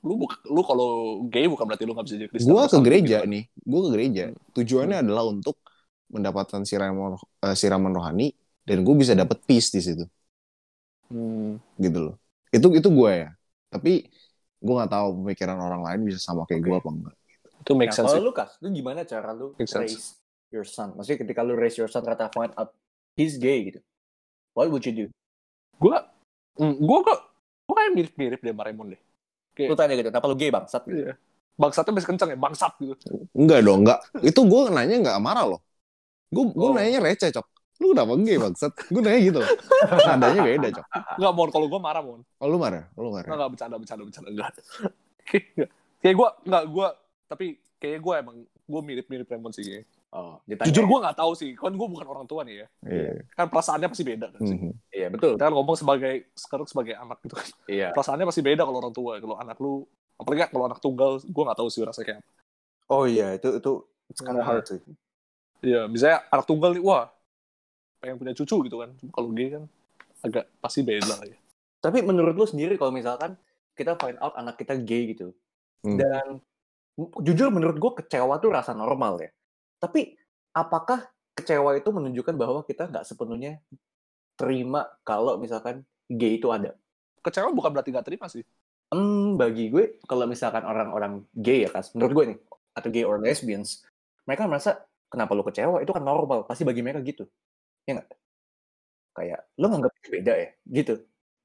lu 0.05 0.29
lu 0.29 0.61
kalau 0.61 0.89
gay 1.25 1.49
bukan 1.49 1.65
berarti 1.65 1.83
lu 1.89 1.97
gak 1.97 2.05
bisa 2.05 2.15
jadi 2.21 2.29
Kristen. 2.29 2.53
Gue 2.53 2.61
ke 2.69 2.79
gereja 2.85 3.17
gitu. 3.25 3.33
nih. 3.33 3.43
Gue 3.65 3.79
ke 3.81 3.89
gereja. 3.97 4.23
Hmm. 4.29 4.37
Tujuannya 4.53 4.97
hmm. 5.01 5.05
adalah 5.09 5.23
untuk 5.25 5.57
mendapatkan 6.13 6.61
siraman 6.63 7.17
uh, 7.17 7.55
siraman 7.57 7.91
rohani 7.91 8.31
dan 8.65 8.81
gue 8.81 8.95
bisa 8.97 9.17
dapet 9.17 9.41
peace 9.45 9.73
di 9.73 9.81
situ 9.81 10.05
hmm. 11.09 11.81
gitu 11.81 11.99
loh 12.11 12.15
itu 12.49 12.67
itu 12.77 12.89
gue 12.89 13.11
ya 13.11 13.29
tapi 13.69 14.07
gue 14.61 14.73
nggak 14.73 14.91
tahu 14.91 15.07
pemikiran 15.21 15.57
orang 15.57 15.81
lain 15.85 15.99
bisa 16.07 16.21
sama 16.21 16.45
kayak 16.49 16.61
okay. 16.61 16.69
gue 16.69 16.77
apa 16.77 16.89
enggak 16.89 17.15
itu 17.65 17.71
make 17.73 17.91
nah, 17.93 17.97
sense 17.97 18.13
kalau 18.13 18.25
lu 18.25 18.33
kas 18.33 18.51
lu 18.61 18.67
gimana 18.69 19.01
cara 19.05 19.29
lu 19.33 19.53
make 19.57 19.69
raise 19.69 19.97
sense. 19.97 20.21
your 20.53 20.65
son 20.65 20.93
maksudnya 20.93 21.19
ketika 21.25 21.41
lu 21.41 21.53
raise 21.57 21.77
your 21.77 21.89
son 21.89 22.01
ternyata 22.05 22.29
find 22.33 22.53
out 22.57 22.73
he's 23.17 23.37
gay 23.37 23.73
gitu 23.73 23.81
what 24.55 24.67
would 24.71 24.83
you 24.87 24.95
do 24.95 25.05
gue 25.83 25.97
mm, 26.63 26.75
gue 26.79 26.99
kok 27.03 27.19
gue 27.65 27.75
kayak 27.75 27.91
mirip-mirip 27.93 28.39
deh 28.41 28.53
sama 28.55 28.63
Raymond 28.65 28.89
deh 28.95 29.01
kayak, 29.53 29.69
lu 29.69 29.75
tanya 29.75 29.93
gitu 29.99 30.09
kenapa 30.09 30.25
lu 30.31 30.35
gay 30.39 30.49
bangsat 30.49 30.83
gitu 30.87 31.11
iya. 31.11 31.13
bangsatnya 31.59 31.91
masih 31.93 32.09
kenceng 32.09 32.29
ya 32.31 32.37
bangsat 32.39 32.73
gitu 32.79 32.95
enggak 33.35 33.59
dong 33.61 33.83
enggak 33.83 33.99
itu 34.23 34.39
gue 34.39 34.61
nanya 34.71 34.95
enggak 35.03 35.19
marah 35.19 35.45
loh 35.45 35.61
Gue 36.33 36.43
gue 36.51 36.69
oh. 36.69 36.73
nanya 36.73 36.99
receh, 36.99 37.29
Cok. 37.31 37.47
Lu 37.83 37.91
kenapa 37.91 38.15
gay 38.23 38.37
maksud? 38.39 38.71
Gue 38.91 39.01
nanya 39.03 39.19
gitu 39.23 39.37
loh. 39.39 39.51
Nadanya 40.07 40.41
beda, 40.43 40.67
Cok. 40.81 40.85
Enggak, 41.19 41.33
Mon. 41.35 41.49
Kalau 41.51 41.67
gue 41.71 41.79
marah, 41.81 42.01
Mon. 42.03 42.21
Oh, 42.43 42.47
lu 42.51 42.57
marah? 42.57 42.83
Oh, 42.99 43.01
lu 43.07 43.11
marah? 43.15 43.29
Enggak, 43.31 43.49
bercanda, 43.55 43.75
bercanda, 43.79 44.03
bercanda. 44.03 44.29
Enggak. 44.31 44.51
kayak 46.03 46.15
gue, 46.15 46.29
enggak, 46.45 46.63
gue, 46.69 46.87
tapi 47.31 47.45
kayak 47.79 47.99
gue 48.03 48.13
emang, 48.19 48.37
gue 48.45 48.81
mirip-mirip 48.83 49.27
Raymond 49.31 49.53
sih. 49.55 49.83
Oh, 50.15 50.39
ditanya. 50.47 50.71
Jujur 50.71 50.87
gue 50.87 50.99
gak 51.03 51.17
tahu 51.19 51.31
sih, 51.35 51.51
kan 51.59 51.75
gue 51.75 51.87
bukan 51.91 52.07
orang 52.07 52.23
tua 52.23 52.47
nih 52.47 52.63
ya. 52.63 52.67
Iya. 52.87 53.11
Kan 53.35 53.51
perasaannya 53.51 53.91
pasti 53.91 54.03
beda 54.07 54.31
kan 54.31 54.39
sih. 54.47 54.55
Mm 54.55 54.61
-hmm. 54.63 54.73
Iya, 54.95 55.07
betul. 55.11 55.31
Kita 55.35 55.43
kan 55.51 55.53
ngomong 55.59 55.75
sebagai, 55.75 56.13
sekarang 56.31 56.67
sebagai 56.71 56.95
anak 56.95 57.19
gitu 57.27 57.35
kan. 57.35 57.47
Iya. 57.67 57.91
Perasaannya 57.91 58.25
pasti 58.31 58.39
beda 58.39 58.63
kalau 58.63 58.79
orang 58.79 58.95
tua. 58.95 59.19
Kalau 59.19 59.35
anak 59.35 59.59
lu, 59.59 59.83
apalagi 60.15 60.47
kalau 60.55 60.65
anak 60.71 60.79
tunggal, 60.79 61.19
gue 61.19 61.43
gak 61.51 61.59
tahu 61.59 61.67
sih 61.67 61.83
rasanya 61.83 62.07
kayak 62.07 62.19
apa. 62.23 62.31
Oh 62.85 63.03
iya, 63.03 63.35
itu, 63.35 63.59
itu, 63.59 63.71
of 63.83 64.45
hard 64.47 64.65
sih. 64.71 64.79
Iya, 65.59 65.91
misalnya 65.91 66.23
anak 66.31 66.45
tunggal 66.47 66.71
nih, 66.71 66.83
wah, 66.85 67.11
pengen 67.99 68.15
punya 68.15 68.33
cucu 68.37 68.55
gitu 68.71 68.77
kan. 68.79 68.95
Kalau 69.11 69.29
gay 69.35 69.49
kan 69.51 69.63
agak 70.23 70.45
pasti 70.63 70.79
beda 70.85 71.11
lah 71.11 71.27
ya. 71.27 71.37
Tapi 71.83 72.01
menurut 72.01 72.33
lu 72.37 72.45
sendiri 72.47 72.79
kalau 72.79 72.93
misalkan 72.93 73.35
kita 73.75 73.97
find 73.99 74.17
out 74.23 74.33
anak 74.39 74.55
kita 74.55 74.79
gay 74.79 75.11
gitu, 75.11 75.35
hmm. 75.83 75.97
dan 75.99 76.39
jujur 77.21 77.51
menurut 77.51 77.77
gue 77.77 77.91
kecewa 77.99 78.39
tuh 78.39 78.53
rasa 78.53 78.71
normal 78.71 79.19
ya. 79.19 79.29
Tapi 79.85 80.17
apakah 80.57 81.05
kecewa 81.37 81.77
itu 81.77 81.93
menunjukkan 81.93 82.33
bahwa 82.33 82.65
kita 82.65 82.89
nggak 82.89 83.05
sepenuhnya 83.05 83.61
terima 84.33 84.89
kalau 85.05 85.37
misalkan 85.37 85.85
gay 86.09 86.41
itu 86.41 86.49
ada? 86.49 86.73
Kecewa 87.21 87.53
bukan 87.53 87.69
berarti 87.69 87.93
nggak 87.93 88.07
terima 88.09 88.25
sih. 88.25 88.41
Hmm, 88.89 89.37
bagi 89.37 89.69
gue 89.69 90.01
kalau 90.09 90.25
misalkan 90.25 90.65
orang-orang 90.65 91.21
gay 91.37 91.65
ya 91.65 91.69
kas, 91.69 91.93
menurut 91.93 92.13
gue 92.17 92.25
nih 92.33 92.39
atau 92.73 92.89
gay 92.89 93.05
or 93.05 93.21
lesbians, 93.21 93.85
mereka 94.25 94.49
merasa 94.49 94.81
kenapa 95.05 95.37
lu 95.37 95.45
kecewa? 95.45 95.85
Itu 95.85 95.93
kan 95.93 96.01
normal. 96.01 96.49
Pasti 96.49 96.65
bagi 96.65 96.81
mereka 96.81 97.05
gitu. 97.05 97.29
Ya 97.85 98.01
nggak? 98.01 98.09
Kayak 99.21 99.39
lu 99.61 99.65
nganggap 99.69 99.93
beda 100.09 100.33
ya? 100.33 100.49
Gitu. 100.65 100.93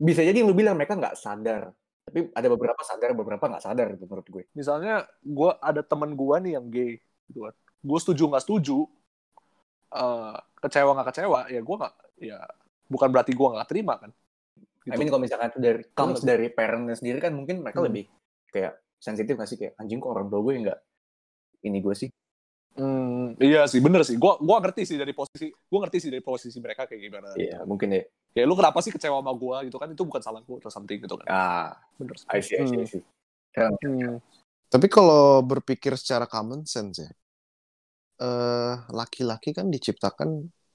Bisa 0.00 0.24
jadi 0.24 0.40
lu 0.40 0.56
bilang 0.56 0.80
mereka 0.80 0.96
nggak 0.96 1.12
sadar 1.20 1.76
tapi 2.00 2.26
ada 2.34 2.48
beberapa 2.50 2.82
sadar 2.82 3.14
beberapa 3.14 3.44
nggak 3.46 3.62
sadar 3.62 3.86
gitu 3.94 4.08
menurut 4.08 4.26
gue. 4.32 4.42
Misalnya 4.56 5.04
gue 5.20 5.50
ada 5.60 5.84
teman 5.84 6.16
gue 6.16 6.36
nih 6.48 6.52
yang 6.56 6.66
gay 6.72 6.96
gitu 7.28 7.46
kan 7.46 7.54
gue 7.80 7.98
setuju 7.98 8.28
nggak 8.28 8.44
setuju 8.44 8.78
uh, 9.96 10.36
kecewa 10.60 10.90
nggak 10.96 11.08
kecewa 11.12 11.40
ya 11.48 11.60
gue 11.60 11.76
nggak 11.80 11.94
ya 12.20 12.38
bukan 12.90 13.08
berarti 13.08 13.32
gue 13.32 13.48
nggak 13.48 13.68
terima 13.68 13.94
kan 13.96 14.10
gitu. 14.84 14.92
I 14.92 14.96
mean 14.96 15.08
kalau 15.08 15.22
misalkan 15.22 15.48
itu 15.52 15.60
dari 15.60 15.82
comes 15.92 16.20
dari 16.24 16.46
parentnya 16.52 16.96
sendiri 16.96 17.18
kan 17.20 17.32
mungkin 17.32 17.64
mereka 17.64 17.80
hmm. 17.80 17.88
lebih 17.88 18.04
kayak 18.52 18.80
sensitif 19.00 19.36
nggak 19.36 19.48
sih 19.48 19.58
kayak 19.58 19.74
anjing 19.80 20.00
kok 20.00 20.12
orang 20.12 20.28
tua 20.28 20.40
gue 20.44 20.52
nggak 20.68 20.78
ini 21.64 21.78
gue 21.80 21.96
sih 21.96 22.10
Hmm, 22.78 23.34
iya 23.42 23.66
sih, 23.66 23.82
bener 23.82 24.06
sih. 24.06 24.14
Gua 24.14 24.38
gua 24.38 24.62
ngerti 24.62 24.86
sih 24.86 24.96
dari 24.96 25.10
posisi, 25.10 25.50
gua 25.50 25.78
ngerti 25.84 25.98
sih 26.06 26.10
dari 26.14 26.22
posisi 26.22 26.58
mereka 26.62 26.86
kayak 26.86 27.02
gimana. 27.02 27.28
Iya, 27.34 27.66
mungkin 27.66 27.90
ya. 27.90 28.06
Kayak 28.30 28.46
lu 28.46 28.54
kenapa 28.54 28.78
sih 28.78 28.94
kecewa 28.94 29.18
sama 29.18 29.32
gua 29.34 29.66
gitu 29.66 29.74
kan? 29.74 29.90
Itu 29.90 30.06
bukan 30.06 30.22
salah 30.22 30.38
gua 30.46 30.62
atau 30.62 30.70
something 30.70 31.02
gitu 31.02 31.18
kan. 31.18 31.26
Ah, 31.26 31.74
Bener 31.98 32.14
sih. 32.14 32.26
I 32.30 32.38
see, 32.38 32.56
I 32.56 32.64
see, 32.70 32.78
I 32.78 32.86
Hmm. 32.86 32.86
see. 32.86 33.02
Hmm. 33.82 34.16
Tapi 34.70 34.86
kalau 34.86 35.42
berpikir 35.42 35.98
secara 35.98 36.30
common 36.30 36.62
sense 36.62 37.02
ya, 37.02 37.10
eh 38.20 38.74
laki-laki 38.92 39.56
kan 39.56 39.72
diciptakan 39.72 40.28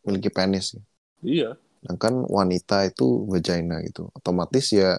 memiliki 0.04 0.30
penis. 0.34 0.74
ya. 0.74 0.82
Iya. 1.26 1.50
Sedangkan 1.86 2.26
wanita 2.26 2.90
itu 2.90 3.30
vagina 3.30 3.82
gitu. 3.86 4.10
Otomatis 4.18 4.74
ya 4.74 4.98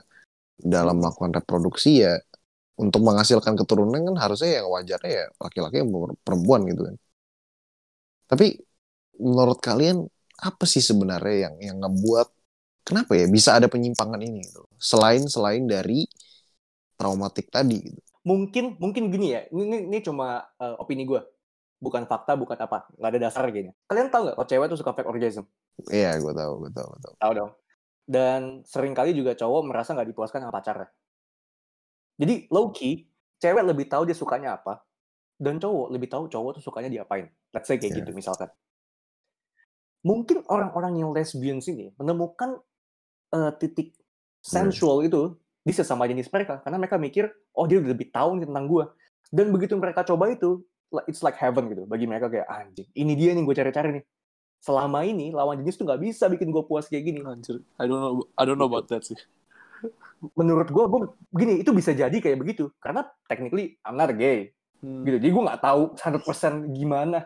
dalam 0.57 1.03
melakukan 1.03 1.35
reproduksi 1.35 2.07
ya 2.07 2.15
untuk 2.79 3.03
menghasilkan 3.03 3.57
keturunan 3.57 3.99
kan 3.99 4.17
harusnya 4.21 4.63
yang 4.63 4.69
wajarnya 4.71 5.11
ya 5.11 5.25
laki-laki 5.43 5.83
yang 5.83 5.91
perempuan 6.23 6.63
gitu 6.71 6.83
kan. 6.87 6.97
Tapi 8.31 8.47
menurut 9.19 9.59
kalian 9.59 10.05
apa 10.37 10.65
sih 10.69 10.85
sebenarnya 10.85 11.49
yang 11.49 11.55
yang 11.59 11.77
ngebuat 11.81 12.29
kenapa 12.85 13.17
ya 13.17 13.27
bisa 13.27 13.57
ada 13.57 13.67
penyimpangan 13.67 14.21
ini 14.21 14.45
gitu? 14.45 14.63
Selain 14.77 15.25
selain 15.27 15.65
dari 15.65 16.05
traumatik 17.01 17.49
tadi 17.49 17.81
gitu. 17.81 18.01
Mungkin 18.27 18.77
mungkin 18.83 19.09
gini 19.09 19.35
ya. 19.35 19.47
Ini 19.51 19.87
ini, 19.87 19.99
cuma 20.03 20.43
eh, 20.59 20.77
opini 20.77 21.07
gue. 21.07 21.23
Bukan 21.77 22.09
fakta, 22.09 22.35
bukan 22.35 22.57
apa. 22.57 22.89
Nggak 22.97 23.11
ada 23.13 23.21
dasar 23.21 23.45
gini. 23.53 23.71
Kalian 23.85 24.09
tahu 24.09 24.31
nggak 24.31 24.37
kalau 24.41 24.49
cewek 24.49 24.67
tuh 24.73 24.79
suka 24.81 24.93
fake 24.97 25.11
orgasm? 25.11 25.45
Iya, 25.93 26.17
gue 26.17 26.33
tahu, 26.33 26.53
gue 26.65 26.71
tahu, 26.73 26.89
gue 26.89 27.01
tahu. 27.05 27.15
Tahu 27.21 27.33
dong. 27.37 27.51
Dan 28.07 28.41
sering 28.65 28.97
kali 28.97 29.13
juga 29.13 29.37
cowok 29.37 29.63
merasa 29.69 29.93
nggak 29.93 30.09
dipuaskan 30.09 30.47
sama 30.47 30.55
pacarnya. 30.55 30.89
Jadi 32.17 32.49
low 32.49 32.73
key, 32.73 33.05
cewek 33.37 33.61
lebih 33.61 33.93
tahu 33.93 34.09
dia 34.09 34.17
sukanya 34.17 34.57
apa, 34.57 34.81
dan 35.37 35.61
cowok 35.61 35.93
lebih 35.93 36.09
tahu 36.09 36.33
cowok 36.33 36.61
tuh 36.61 36.63
sukanya 36.65 36.89
diapain. 36.89 37.29
Let's 37.53 37.69
say 37.69 37.77
kayak 37.77 37.93
Iya. 37.93 37.99
gitu 38.01 38.11
misalkan. 38.17 38.49
Mungkin 40.07 40.47
orang-orang 40.49 41.03
yang 41.03 41.11
lesbians 41.13 41.67
ini 41.69 41.93
menemukan 41.99 42.57
eh, 43.35 43.53
titik 43.59 43.99
sensual 44.39 45.03
itu 45.03 45.35
di 45.67 45.75
sesama 45.75 46.07
jenis 46.07 46.31
mereka 46.31 46.63
karena 46.63 46.79
mereka 46.79 46.95
mikir 46.95 47.27
oh 47.59 47.67
dia 47.67 47.83
udah 47.83 47.91
lebih 47.91 48.15
tahu 48.15 48.39
nih 48.39 48.47
tentang 48.47 48.71
gue 48.71 48.85
dan 49.35 49.47
begitu 49.51 49.75
mereka 49.75 50.07
coba 50.07 50.31
itu 50.31 50.63
it's 51.07 51.21
like 51.21 51.37
heaven 51.37 51.67
gitu 51.71 51.83
bagi 51.85 52.07
mereka 52.07 52.31
kayak 52.31 52.47
anjing 52.47 52.87
ini 52.95 53.13
dia 53.15 53.31
nih 53.35 53.43
gue 53.43 53.55
cari-cari 53.55 53.89
nih 54.01 54.05
selama 54.63 55.05
ini 55.07 55.31
lawan 55.31 55.61
jenis 55.63 55.77
tuh 55.77 55.85
nggak 55.87 56.01
bisa 56.03 56.27
bikin 56.27 56.51
gue 56.51 56.63
puas 56.65 56.89
kayak 56.89 57.05
gini 57.07 57.21
Anjir. 57.23 57.63
I 57.79 57.85
don't 57.87 58.01
know 58.01 58.15
I 58.35 58.43
don't 58.43 58.59
know 58.59 58.67
about 58.67 58.89
that 58.91 59.05
sih. 59.05 59.19
menurut 60.33 60.73
gue 60.73 60.85
gue 60.89 61.01
gini 61.37 61.53
itu 61.61 61.71
bisa 61.77 61.93
jadi 61.93 62.17
kayak 62.17 62.41
begitu 62.41 62.73
karena 62.81 63.05
technically 63.29 63.77
I'm 63.85 63.95
not 63.95 64.11
gay 64.17 64.53
Hmm. 64.77 65.09
gitu 65.09 65.17
jadi 65.17 65.33
gue 65.33 65.43
nggak 65.49 65.63
tahu 65.65 65.83
100% 65.97 66.69
gimana 66.77 67.25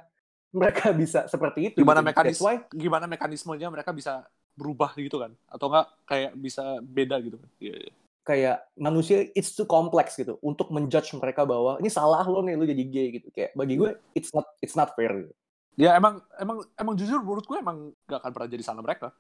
mereka 0.55 0.95
bisa 1.03 1.27
seperti 1.27 1.75
itu 1.75 1.83
Gimana 1.83 1.99
gitu. 1.99 2.09
mekanis 2.15 2.39
That's 2.39 2.47
why 2.47 2.57
gimana 2.71 3.05
mekanismenya 3.11 3.69
mereka 3.75 3.91
bisa 3.91 4.23
berubah 4.55 4.95
gitu 4.95 5.19
kan? 5.19 5.35
Atau 5.51 5.67
enggak 5.67 5.87
kayak 6.07 6.33
bisa 6.39 6.79
beda 6.79 7.19
gitu 7.19 7.43
kan? 7.43 7.51
Iya, 7.59 7.75
iya. 7.75 7.93
Kayak 8.31 8.63
manusia 8.79 9.27
it's 9.35 9.51
too 9.51 9.67
complex 9.67 10.15
gitu 10.15 10.39
untuk 10.41 10.71
menjudge 10.71 11.11
mereka 11.19 11.43
bahwa 11.43 11.83
ini 11.83 11.91
salah 11.91 12.23
lo 12.23 12.47
nih 12.47 12.55
lo 12.55 12.63
jadi 12.63 12.85
gay 12.87 13.07
gitu 13.19 13.29
kayak 13.35 13.51
bagi 13.59 13.75
gue 13.75 13.91
it's 14.15 14.31
not 14.31 14.47
it's 14.63 14.79
not 14.79 14.95
fair 14.95 15.11
gitu. 15.11 15.35
Ya 15.75 15.99
emang 15.99 16.23
emang 16.39 16.63
emang 16.79 16.95
jujur 16.95 17.19
menurut 17.19 17.43
gue 17.43 17.59
emang 17.59 17.91
gak 18.07 18.23
akan 18.23 18.31
pernah 18.31 18.49
jadi 18.49 18.63
salah 18.63 18.87
mereka. 18.87 19.11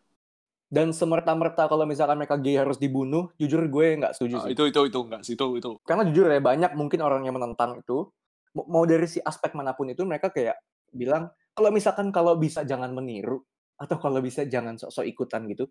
dan 0.70 0.94
semerta-merta 0.94 1.66
kalau 1.66 1.82
misalkan 1.82 2.14
mereka 2.14 2.38
gay 2.38 2.54
harus 2.54 2.78
dibunuh 2.78 3.26
jujur 3.34 3.58
gue 3.66 3.86
nggak 3.98 4.14
setuju 4.14 4.38
Ah, 4.38 4.42
sih 4.46 4.54
itu 4.54 4.70
itu 4.70 4.80
itu 4.86 4.98
enggak 5.02 5.22
sih 5.26 5.34
itu 5.34 5.46
itu. 5.58 5.70
karena 5.82 6.06
jujur 6.06 6.30
ya 6.30 6.38
banyak 6.38 6.78
mungkin 6.78 7.02
orang 7.02 7.26
yang 7.26 7.34
menentang 7.34 7.82
itu 7.82 8.06
mau 8.54 8.64
mau 8.70 8.84
dari 8.86 9.10
si 9.10 9.18
aspek 9.18 9.50
mana 9.58 9.74
pun 9.74 9.90
itu 9.90 10.06
mereka 10.06 10.30
kayak 10.30 10.62
bilang 10.94 11.26
kalau 11.58 11.74
misalkan 11.74 12.14
kalau 12.14 12.38
bisa 12.38 12.62
jangan 12.62 12.94
meniru 12.94 13.42
atau 13.74 13.98
kalau 13.98 14.22
bisa 14.22 14.46
jangan 14.46 14.78
sok-sok 14.78 15.10
ikutan 15.10 15.50
gitu 15.50 15.66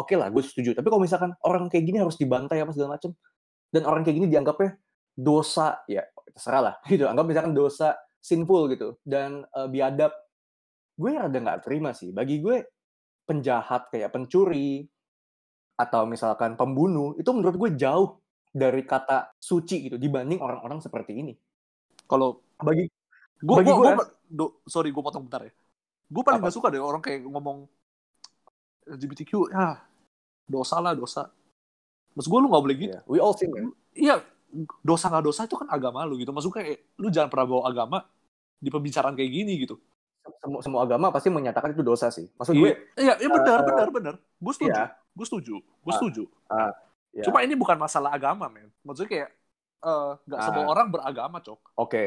oke 0.00 0.14
lah 0.16 0.32
gue 0.32 0.42
setuju. 0.42 0.72
Tapi 0.72 0.86
kalau 0.88 1.02
misalkan 1.04 1.30
orang 1.44 1.68
kayak 1.68 1.84
gini 1.84 1.98
harus 2.00 2.16
dibantai 2.16 2.64
apa 2.64 2.72
segala 2.72 2.96
macam 2.96 3.12
dan 3.70 3.82
orang 3.84 4.02
kayak 4.02 4.16
gini 4.16 4.28
dianggapnya 4.32 4.80
dosa 5.14 5.84
ya 5.84 6.02
terserah 6.32 6.62
lah 6.64 6.74
gitu. 6.92 7.04
Anggap 7.04 7.24
misalkan 7.28 7.52
dosa 7.52 7.94
sinful 8.20 8.72
gitu 8.72 8.96
dan 9.04 9.44
eh, 9.44 9.68
biadab. 9.68 10.12
Gue 10.96 11.16
rada 11.16 11.36
nggak 11.36 11.64
terima 11.64 11.92
sih. 11.92 12.12
Bagi 12.12 12.40
gue 12.40 12.64
penjahat 13.28 13.92
kayak 13.94 14.10
pencuri 14.10 14.84
atau 15.80 16.04
misalkan 16.04 16.58
pembunuh 16.60 17.16
itu 17.16 17.30
menurut 17.32 17.56
gue 17.56 17.70
jauh 17.78 18.20
dari 18.50 18.82
kata 18.82 19.32
suci 19.38 19.86
gitu 19.88 19.96
dibanding 19.96 20.42
orang-orang 20.42 20.82
seperti 20.82 21.16
ini. 21.16 21.32
Kalau 22.04 22.42
bagi 22.60 22.90
gue 23.40 23.56
Bagi 23.56 23.72
gue 23.72 23.90
do- 24.28 24.60
sorry 24.68 24.92
gue 24.92 25.00
potong 25.00 25.24
bentar 25.24 25.46
ya. 25.46 25.52
Gue 26.10 26.22
paling 26.26 26.42
Apa? 26.42 26.50
gak 26.50 26.56
suka 26.58 26.68
deh 26.74 26.82
orang 26.82 27.00
kayak 27.00 27.22
ngomong 27.24 27.70
LGBTQ 28.90 29.54
ya 29.54 29.78
dosa 30.50 30.82
lah 30.82 30.92
dosa. 30.92 31.30
Maksud 32.10 32.26
gue 32.26 32.40
lu 32.42 32.48
gak 32.50 32.62
boleh 32.66 32.76
gitu. 32.76 32.90
ya, 32.90 33.00
we 33.06 33.22
all 33.22 33.30
sin 33.32 33.48
man. 33.48 33.70
Iya 33.94 34.18
dosa 34.82 35.06
nggak 35.06 35.24
dosa 35.24 35.46
itu 35.46 35.54
kan 35.54 35.70
agama 35.70 36.02
lu 36.02 36.18
gitu. 36.18 36.34
Maksud 36.34 36.50
kayak 36.50 36.98
lu 36.98 37.06
jangan 37.06 37.30
pernah 37.30 37.46
bawa 37.48 37.62
agama 37.70 37.98
di 38.58 38.66
pembicaraan 38.66 39.14
kayak 39.14 39.30
gini 39.30 39.54
gitu. 39.58 39.78
semua, 40.36 40.60
semua 40.60 40.80
agama 40.84 41.08
pasti 41.08 41.32
menyatakan 41.32 41.72
itu 41.72 41.80
dosa 41.80 42.12
sih 42.12 42.28
maksud 42.36 42.52
gue 42.52 42.76
Iya, 42.94 43.16
iya 43.16 43.28
benar 43.28 43.62
Eh, 43.62 43.66
benar 43.66 43.88
benar. 43.88 44.14
Gue 44.36 44.52
setuju. 44.52 44.68
ya 44.70 44.86
Gue 45.10 45.26
setuju. 45.26 45.54
Gue 45.58 45.90
Ah, 45.90 45.96
setuju. 45.96 46.22
ya. 47.10 47.24
Cuma 47.24 47.40
ini 47.40 47.56
bukan 47.56 47.74
masalah 47.74 48.12
agama, 48.12 48.46
men. 48.46 48.68
Maksudnya 48.82 49.08
kayak 49.08 49.28
eh, 49.80 50.10
nggak 50.22 50.38
Ah. 50.38 50.44
semua 50.44 50.64
orang 50.68 50.86
beragama, 50.88 51.40
cok. 51.40 51.72
oke 51.74 52.04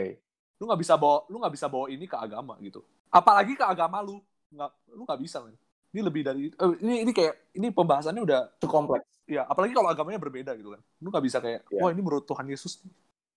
Lu 0.61 0.69
nggak 0.69 0.79
bisa 0.79 0.93
bawa, 0.93 1.25
lu 1.25 1.41
nggak 1.41 1.53
bisa 1.53 1.65
bawa 1.67 1.85
ini 1.89 2.05
ke 2.05 2.13
agama 2.15 2.53
gitu. 2.61 2.85
Apalagi 3.09 3.57
ke 3.57 3.65
agama 3.65 3.99
lu, 3.99 4.21
nggak, 4.49 4.71
lu 4.93 5.01
nggak 5.03 5.19
bisa, 5.19 5.41
men. 5.41 5.57
Ini 5.93 6.01
lebih 6.01 6.21
dari, 6.25 6.49
eh, 6.49 6.73
ini 6.81 7.05
ini 7.05 7.11
kayak 7.13 7.53
ini 7.53 7.69
pembahasannya 7.69 8.17
udah, 8.19 8.41
itu 8.57 8.65
kompleks 8.65 9.05
ya. 9.23 9.45
Apalagi 9.45 9.71
kalau 9.71 9.87
agamanya 9.87 10.17
berbeda 10.17 10.57
gitu 10.57 10.73
kan. 10.73 10.81
Lu 10.97 11.13
nggak 11.13 11.21
bisa 11.23 11.37
kayak, 11.37 11.61
Iya. 11.69 11.79
wah 11.79 11.89
ini 11.89 12.01
menurut 12.01 12.25
Tuhan 12.25 12.49
Yesus 12.49 12.81
nih, 12.81 12.93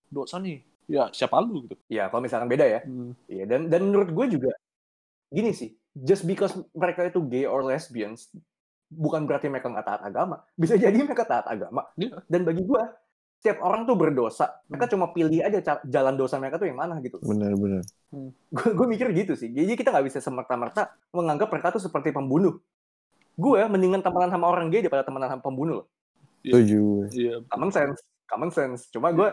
dosa 0.08 0.40
nih. 0.40 0.64
Ya 0.86 1.10
siapa 1.10 1.42
lu 1.42 1.66
gitu. 1.66 1.74
ya 1.90 2.06
kalau 2.06 2.22
misalkan 2.22 2.46
beda 2.46 2.62
ya 2.62 2.78
Hmm. 2.80 3.10
Iya 3.26 3.42
dan 3.44 3.66
dan 3.66 3.82
menurut 3.82 4.06
gue 4.06 4.38
juga 4.38 4.54
gini 5.26 5.50
sih 5.50 5.74
just 5.92 6.22
because 6.22 6.54
mereka 6.72 7.02
itu 7.02 7.18
gay 7.26 7.42
or 7.42 7.66
lesbians 7.66 8.30
bukan 8.86 9.26
berarti 9.26 9.50
mereka 9.50 9.66
nggak 9.66 9.82
taat 9.82 10.02
agama 10.06 10.46
bisa 10.54 10.78
jadi 10.78 10.94
mereka 10.94 11.26
taat 11.26 11.50
agama 11.50 11.90
Iya. 11.98 12.22
dan 12.30 12.46
bagi 12.46 12.62
gue 12.62 12.82
setiap 13.38 13.62
orang 13.62 13.84
tuh 13.84 13.94
berdosa. 13.94 14.62
Mereka 14.66 14.90
cuma 14.92 15.12
pilih 15.14 15.40
aja 15.44 15.80
jalan 15.84 16.14
dosa 16.18 16.40
mereka 16.40 16.58
tuh 16.58 16.66
yang 16.66 16.78
mana 16.80 16.98
gitu. 17.04 17.22
Bener-bener. 17.22 17.84
gue 18.56 18.68
gue 18.72 18.86
mikir 18.86 19.12
gitu 19.12 19.38
sih. 19.38 19.52
Jadi 19.52 19.76
kita 19.76 19.92
nggak 19.92 20.06
bisa 20.08 20.18
semerta-merta 20.18 20.96
menganggap 21.14 21.48
mereka 21.52 21.76
tuh 21.76 21.82
seperti 21.82 22.10
pembunuh. 22.10 22.58
Gue 23.36 23.60
mendingan 23.68 24.00
temenan 24.00 24.32
sama 24.32 24.48
orang 24.48 24.72
gay 24.72 24.80
daripada 24.80 25.04
temenan 25.04 25.28
sama 25.28 25.42
pembunuh 25.44 25.84
loh. 25.84 25.86
Setuju. 26.46 27.10
Iya. 27.10 27.34
common 27.50 27.70
sense 27.70 28.00
common 28.26 28.50
sense. 28.50 28.90
Cuma 28.90 29.14
gue 29.14 29.30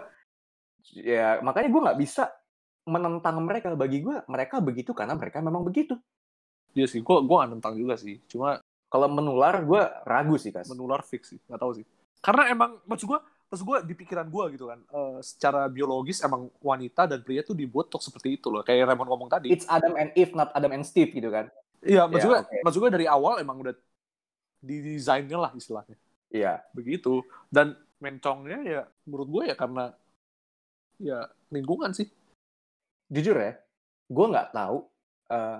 ya 0.93 1.41
makanya 1.41 1.69
gue 1.73 1.81
nggak 1.89 1.99
bisa 1.99 2.29
menentang 2.85 3.41
mereka. 3.41 3.73
Bagi 3.73 4.03
gue 4.05 4.21
mereka 4.29 4.61
begitu 4.61 4.93
karena 4.93 5.17
mereka 5.17 5.41
memang 5.41 5.65
begitu. 5.65 5.97
Iya 6.73 6.89
sih, 6.89 7.05
gua 7.05 7.21
gua 7.21 7.45
nggak 7.45 7.49
nentang 7.57 7.75
juga 7.77 7.95
sih. 8.01 8.17
Cuma 8.25 8.57
kalau 8.89 9.05
menular 9.09 9.61
gue 9.61 9.81
ragu 10.09 10.35
sih 10.41 10.49
kas. 10.49 10.65
Menular 10.69 11.05
fix 11.05 11.37
sih, 11.37 11.39
nggak 11.45 11.61
tahu 11.61 11.71
sih. 11.77 11.85
Karena 12.17 12.49
emang 12.49 12.81
maksud 12.89 13.05
gua, 13.05 13.21
maksud 13.53 13.61
gua 13.63 13.79
di 13.79 13.93
pikiran 13.93 14.25
gua 14.25 14.49
gitu 14.49 14.65
kan, 14.65 14.81
eh, 14.81 15.21
secara 15.21 15.69
biologis 15.69 16.19
emang 16.19 16.49
wanita 16.57 17.05
dan 17.05 17.21
pria 17.21 17.45
tuh 17.45 17.53
dibuat 17.53 17.93
untuk 17.93 18.01
seperti 18.01 18.35
itu 18.35 18.49
loh. 18.49 18.65
Kayak 18.65 18.89
Raymond 18.89 19.05
ngomong 19.07 19.29
tadi. 19.29 19.53
it's 19.53 19.69
Adam 19.69 19.93
and 19.93 20.09
Eve 20.13 20.33
not 20.33 20.49
Adam 20.51 20.73
and 20.73 20.81
Steve 20.81 21.13
gitu 21.13 21.29
kan 21.29 21.53
Iya, 21.79 22.09
maksud 22.09 22.25
Ya, 22.25 22.31
gua, 22.33 22.39
oke. 22.41 22.57
maksud 22.65 22.81
dari 22.89 23.05
awal 23.05 23.33
emang 23.37 23.61
udah 23.61 23.75
didesainnya 24.59 25.37
lah 25.37 25.51
istilahnya. 25.53 25.93
iya 26.27 26.65
Begitu. 26.73 27.21
Dan 27.47 27.77
mencongnya 27.99 28.59
ya 28.63 28.81
menurut 29.05 29.29
gua 29.29 29.43
ya 29.45 29.53
karena 29.53 29.93
ya 30.97 31.29
lingkungan 31.47 31.93
sih. 31.93 32.09
jujur 33.07 33.37
ya 33.37 33.53
gue 34.09 34.25
nggak 34.25 34.49
tahu 34.51 34.89
eh, 35.29 35.59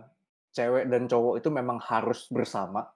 cewek 0.52 0.90
dan 0.90 1.06
cowok 1.06 1.38
itu 1.38 1.50
memang 1.50 1.78
harus 1.78 2.26
bersama 2.30 2.90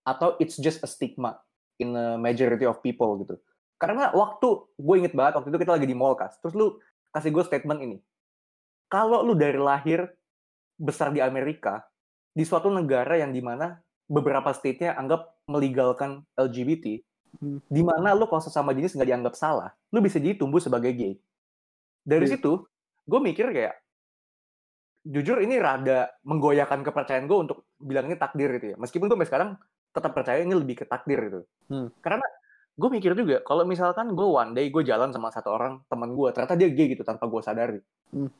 atau 0.00 0.40
it's 0.40 0.56
just 0.56 0.80
a 0.80 0.88
stigma 0.88 1.36
in 1.76 1.92
a 1.92 2.16
majority 2.16 2.64
of 2.64 2.80
people 2.80 3.20
gitu 3.20 3.36
karena 3.80 4.12
waktu 4.12 4.48
gue 4.76 4.94
inget 5.00 5.16
banget 5.16 5.40
waktu 5.40 5.48
itu 5.48 5.58
kita 5.58 5.72
lagi 5.72 5.88
di 5.88 5.96
mall 5.96 6.12
kas 6.12 6.36
terus 6.38 6.52
lu 6.52 6.76
kasih 7.10 7.32
gue 7.32 7.42
statement 7.42 7.80
ini 7.80 7.96
kalau 8.86 9.24
lu 9.24 9.32
dari 9.32 9.56
lahir 9.56 10.04
besar 10.76 11.08
di 11.10 11.18
Amerika 11.18 11.80
di 12.30 12.44
suatu 12.44 12.68
negara 12.68 13.16
yang 13.16 13.32
di 13.32 13.40
mana 13.40 13.80
beberapa 14.04 14.52
state-nya 14.52 14.94
anggap 14.94 15.32
melegalkan 15.48 16.22
LGBT 16.36 17.00
Hmm. 17.30 17.62
di 17.70 17.78
mana 17.78 18.10
lu 18.10 18.26
kalau 18.26 18.42
sesama 18.42 18.74
jenis 18.74 18.90
nggak 18.90 19.06
dianggap 19.06 19.38
salah 19.38 19.70
lu 19.94 20.02
bisa 20.02 20.18
jadi 20.18 20.34
tumbuh 20.34 20.58
sebagai 20.58 20.90
gay 20.90 21.14
dari 22.02 22.26
Iya. 22.26 22.34
situ 22.34 22.66
gue 23.06 23.20
mikir 23.22 23.54
kayak 23.54 23.78
jujur 25.06 25.38
ini 25.38 25.62
rada 25.62 26.10
menggoyahkan 26.26 26.82
kepercayaan 26.82 27.30
gue 27.30 27.38
untuk 27.38 27.70
bilang 27.78 28.10
ini 28.10 28.18
takdir 28.18 28.50
gitu 28.58 28.74
ya 28.74 28.76
meskipun 28.76 29.06
gue 29.06 29.16
sekarang 29.22 29.54
tetap 29.94 30.10
percaya 30.10 30.42
ini 30.42 30.58
lebih 30.58 30.82
ke 30.82 30.84
takdir 30.84 31.22
gitu 31.22 31.40
Hmm. 31.70 31.94
karena 32.02 32.26
gue 32.80 32.88
mikir 32.88 33.12
juga 33.12 33.44
kalau 33.44 33.68
misalkan 33.68 34.16
gue 34.16 34.24
one 34.24 34.56
day 34.56 34.72
gue 34.72 34.80
jalan 34.80 35.12
sama 35.12 35.28
satu 35.28 35.52
orang 35.52 35.84
teman 35.92 36.16
gue 36.16 36.28
ternyata 36.32 36.56
dia 36.56 36.72
gay 36.72 36.96
gitu 36.96 37.04
tanpa 37.04 37.28
gue 37.28 37.40
sadari. 37.44 37.80
Hmm. 38.10 38.32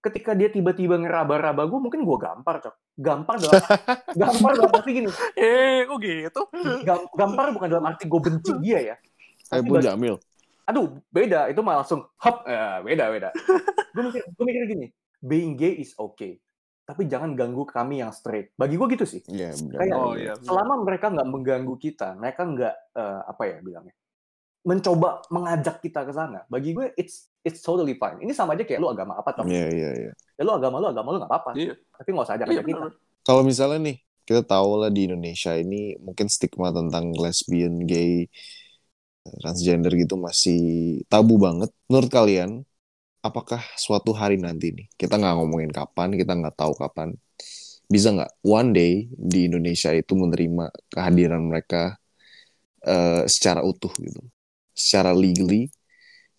ketika 0.00 0.32
dia 0.32 0.48
tiba-tiba 0.48 0.96
ngeraba-raba 0.96 1.68
gue 1.68 1.76
mungkin 1.76 2.00
gue 2.08 2.18
gampar 2.18 2.64
cok. 2.64 2.74
Gampar 2.96 3.36
dalam 3.36 3.60
gampar 4.20 4.50
dalam 4.56 4.72
arti 4.72 4.90
gini. 4.96 5.08
Eh 5.36 5.84
kok 5.84 5.98
gitu? 6.00 6.42
Gampar 7.12 7.52
bukan 7.52 7.68
dalam 7.68 7.84
arti 7.84 8.08
gue 8.08 8.20
benci 8.20 8.52
dia 8.64 8.78
ya. 8.80 8.96
Saya 9.44 9.60
pun 9.60 9.76
Jamil. 9.76 10.16
Aduh 10.64 11.04
beda. 11.12 11.52
Itu 11.52 11.60
malah 11.60 11.84
langsung 11.84 12.08
hop. 12.16 12.48
Ya, 12.48 12.80
beda 12.80 13.12
beda. 13.12 13.28
Gue 13.92 14.02
mikir 14.08 14.22
gue 14.24 14.44
mikir 14.48 14.62
gini 14.72 14.86
being 15.20 15.54
gay 15.54 15.76
is 15.76 15.92
okay 16.00 16.40
tapi 16.90 17.06
jangan 17.06 17.38
ganggu 17.38 17.62
kami 17.62 18.02
yang 18.02 18.10
straight. 18.10 18.50
Bagi 18.58 18.74
gue 18.74 18.88
gitu 18.98 19.06
sih. 19.06 19.22
Yeah, 19.30 19.54
kayak 19.54 19.94
oh, 19.94 20.18
iya, 20.18 20.34
selama 20.42 20.82
mereka 20.82 21.06
nggak 21.14 21.28
mengganggu 21.30 21.74
kita 21.78 22.18
mereka 22.18 22.42
nggak 22.42 22.74
uh, 22.98 23.30
apa 23.30 23.42
ya 23.46 23.56
bilangnya 23.62 23.94
mencoba 24.60 25.24
mengajak 25.32 25.80
kita 25.80 26.04
ke 26.04 26.12
sana 26.12 26.44
bagi 26.52 26.76
gue 26.76 26.92
it's 26.98 27.30
it's 27.46 27.62
totally 27.62 27.94
fine. 27.94 28.18
Ini 28.18 28.34
sama 28.34 28.58
aja 28.58 28.66
kayak 28.66 28.82
lu 28.82 28.90
agama 28.90 29.16
apa 29.16 29.30
toh? 29.32 29.46
Iya 29.46 29.66
iya 29.70 29.90
iya. 29.94 30.12
Ya 30.36 30.42
lu 30.42 30.52
agama 30.52 30.82
lu 30.82 30.90
agama 30.90 31.14
lu 31.14 31.18
nggak 31.22 31.30
apa-apa. 31.30 31.50
Yeah. 31.54 31.78
tapi 31.94 32.08
nggak 32.10 32.26
usah 32.26 32.36
ajak 32.36 32.46
ajak 32.50 32.64
yeah, 32.66 32.66
kita 32.66 32.86
kalau 33.20 33.42
misalnya 33.44 33.78
nih 33.92 33.96
kita 34.24 34.42
tahu 34.46 34.70
lah 34.80 34.90
di 34.90 35.10
Indonesia 35.10 35.52
ini 35.54 35.98
mungkin 36.02 36.26
stigma 36.30 36.70
tentang 36.74 37.12
lesbian 37.14 37.84
gay 37.84 38.30
transgender 39.40 39.92
gitu 39.94 40.16
masih 40.16 40.60
tabu 41.06 41.36
banget. 41.36 41.70
Menurut 41.86 42.10
kalian 42.10 42.50
apakah 43.20 43.60
suatu 43.76 44.16
hari 44.16 44.40
nanti 44.40 44.72
nih 44.72 44.86
kita 44.96 45.20
nggak 45.20 45.34
ngomongin 45.36 45.72
kapan 45.72 46.16
kita 46.16 46.32
nggak 46.36 46.56
tahu 46.56 46.72
kapan 46.76 47.12
bisa 47.90 48.14
nggak 48.14 48.32
one 48.46 48.70
day 48.72 48.92
di 49.12 49.50
Indonesia 49.50 49.90
itu 49.92 50.12
menerima 50.14 50.70
kehadiran 50.94 51.42
mereka 51.44 51.98
uh, 52.86 53.26
secara 53.28 53.60
utuh 53.66 53.92
gitu 53.98 54.22
secara 54.72 55.12
legally 55.12 55.68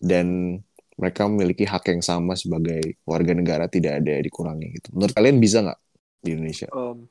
dan 0.02 0.58
mereka 0.98 1.24
memiliki 1.26 1.64
hak 1.64 1.88
yang 1.88 2.02
sama 2.04 2.36
sebagai 2.36 2.98
warga 3.08 3.32
negara 3.32 3.64
tidak 3.66 4.02
ada 4.02 4.18
dikurangi 4.20 4.76
gitu. 4.76 4.88
Menurut 4.92 5.14
kalian 5.16 5.38
bisa 5.40 5.58
nggak 5.64 5.80
di 6.20 6.30
Indonesia? 6.36 6.68
Um, 6.70 7.08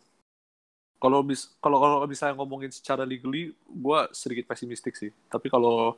kalau 1.01 1.25
bis 1.25 1.49
kalau 1.57 1.81
kalau 1.81 2.05
bisa 2.05 2.29
ngomongin 2.38 2.69
secara 2.69 3.03
legally, 3.03 3.51
gue 3.57 3.99
sedikit 4.13 4.45
pesimistik 4.53 4.93
sih. 4.93 5.10
Tapi 5.27 5.49
kalau 5.49 5.97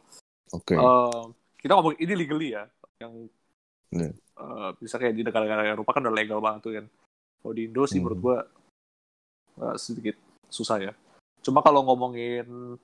okay. 0.49 0.79
uh, 0.79 1.27
kita 1.59 1.75
ngomong 1.75 1.99
ini 1.99 2.13
legally 2.15 2.55
ya, 2.55 2.63
yang 3.03 3.27
yeah. 3.93 4.13
uh, 4.41 4.69
bisa 4.82 4.97
kayak 4.97 5.13
di 5.13 5.23
negara-negara 5.23 5.77
Eropa 5.77 5.93
kan 5.93 6.03
udah 6.03 6.15
legal 6.15 6.39
banget 6.41 6.62
tuh 6.65 6.73
kan. 6.75 6.86
Kalau 7.43 7.53
di 7.53 7.62
Indo 7.67 7.84
sih 7.86 7.99
hmm. 7.99 8.03
menurut 8.03 8.19
gue 8.19 8.38
uh, 9.62 9.75
sedikit 9.77 10.15
susah 10.49 10.77
ya. 10.82 10.93
Cuma 11.43 11.60
kalau 11.60 11.84
ngomongin 11.86 12.77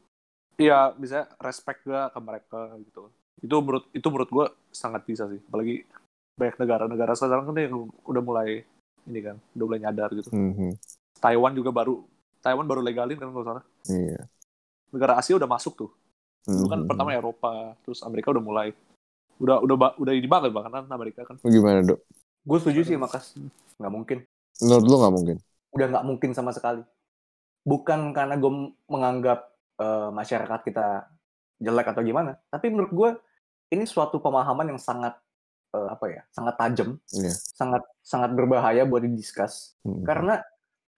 Iya, 0.60 0.91
bisa 0.91 1.24
respect 1.39 1.88
gak 1.88 2.12
ke 2.12 2.19
mereka 2.19 2.60
gitu. 2.84 3.08
Itu 3.39 3.56
menurut 3.63 3.88
itu 3.95 4.08
menurut 4.12 4.30
gue 4.30 4.45
sangat 4.76 5.08
bisa 5.08 5.24
sih. 5.32 5.39
Apalagi 5.39 5.88
banyak 6.36 6.60
negara-negara 6.60 7.15
sekarang 7.15 7.48
kan 7.48 7.56
yang 7.56 7.88
udah 8.04 8.24
mulai 8.24 8.67
ini 9.08 9.19
kan, 9.24 9.39
udah 9.56 9.65
mulai 9.65 9.80
nyadar 9.80 10.12
gitu. 10.12 10.28
Mm 10.36 10.52
-hmm. 10.52 10.72
Taiwan 11.24 11.56
juga 11.56 11.72
baru 11.72 12.04
Taiwan 12.43 12.67
baru 12.67 12.84
legalin 12.84 13.15
kan 13.15 13.32
kalau 13.32 13.48
salah. 13.48 13.63
Iya. 13.88 14.28
Negara 14.91 15.15
Asia 15.15 15.39
udah 15.39 15.48
masuk 15.48 15.80
tuh. 15.80 15.91
Dulu 16.43 16.67
kan 16.67 16.76
mm 16.76 16.76
-hmm. 16.84 16.89
pertama 16.91 17.15
Eropa, 17.15 17.54
terus 17.88 18.04
Amerika 18.04 18.36
udah 18.36 18.43
mulai 18.43 18.76
udah 19.39 19.63
udah 19.63 19.75
udah 19.97 20.13
ini 20.13 20.28
banget 20.28 20.52
bahkan 20.52 20.86
Amerika 20.91 21.23
kan. 21.23 21.39
Gimana 21.41 21.82
dok? 21.84 21.99
Gue 22.43 22.58
setuju 22.60 22.84
sih 22.84 22.95
makas 22.99 23.36
nggak 23.80 23.93
mungkin. 23.93 24.17
Menurut 24.60 24.86
lu 24.86 24.95
nggak 24.99 25.13
mungkin? 25.15 25.38
Udah 25.75 25.88
nggak 25.95 26.06
mungkin 26.06 26.30
sama 26.36 26.52
sekali. 26.52 26.84
Bukan 27.63 28.12
karena 28.12 28.36
gue 28.36 28.52
menganggap 28.91 29.39
uh, 29.80 30.12
masyarakat 30.12 30.60
kita 30.67 31.08
jelek 31.60 31.91
atau 31.91 32.04
gimana. 32.04 32.39
Tapi 32.52 32.71
menurut 32.71 32.91
gue 32.91 33.10
ini 33.75 33.88
suatu 33.88 34.19
pemahaman 34.19 34.75
yang 34.75 34.82
sangat 34.82 35.15
uh, 35.75 35.88
apa 35.93 36.06
ya, 36.10 36.21
sangat 36.34 36.56
tajam, 36.60 36.89
yeah. 37.15 37.36
sangat 37.36 37.84
sangat 38.04 38.32
berbahaya 38.36 38.84
buat 38.84 39.04
didiskus. 39.06 39.78
Hmm. 39.86 40.04
Karena 40.04 40.41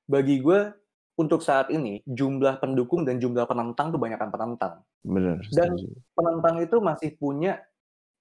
bagi 0.09 0.41
gue 0.41 0.71
untuk 1.19 1.43
saat 1.45 1.69
ini 1.69 2.01
jumlah 2.07 2.57
pendukung 2.57 3.05
dan 3.05 3.21
jumlah 3.21 3.45
penentang 3.45 3.93
tuh 3.93 3.99
banyakkan 4.01 4.33
penentang. 4.33 4.73
Benar. 5.05 5.37
Dan 5.53 5.77
penentang 6.17 6.55
itu 6.63 6.77
masih 6.81 7.13
punya 7.19 7.59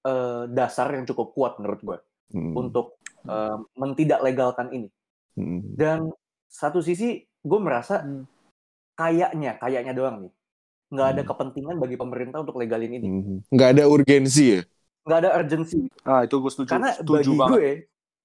uh, 0.05 0.49
dasar 0.51 0.91
yang 0.93 1.05
cukup 1.07 1.33
kuat 1.33 1.53
menurut 1.57 1.81
gue 1.81 1.97
hmm. 2.37 2.53
untuk 2.57 2.99
uh, 3.27 3.61
mentidak 3.75 4.21
legalkan 4.21 4.69
ini. 4.73 4.89
Hmm. 5.37 5.63
Dan 5.73 6.11
satu 6.51 6.83
sisi 6.83 7.23
gue 7.23 7.59
merasa 7.59 8.03
hmm. 8.03 8.23
kayaknya, 8.99 9.57
kayaknya 9.57 9.93
doang 9.95 10.27
nih 10.27 10.33
nggak 10.91 11.07
ada 11.07 11.21
hmm. 11.23 11.29
kepentingan 11.31 11.75
bagi 11.79 11.95
pemerintah 11.95 12.43
untuk 12.43 12.59
legalin 12.59 12.91
ini. 12.99 13.07
Hmm. 13.07 13.37
Nggak 13.47 13.69
ada 13.79 13.83
urgensi 13.87 14.59
ya? 14.59 14.61
Nggak 15.07 15.19
ada 15.23 15.29
urgensi. 15.39 15.79
Ah 16.03 16.21
itu 16.27 16.35
gue 16.35 16.51
setuju. 16.51 16.69
Karena 16.75 16.91
setuju 16.91 17.15
bagi 17.15 17.39
banget. 17.39 17.55
gue 17.55 17.71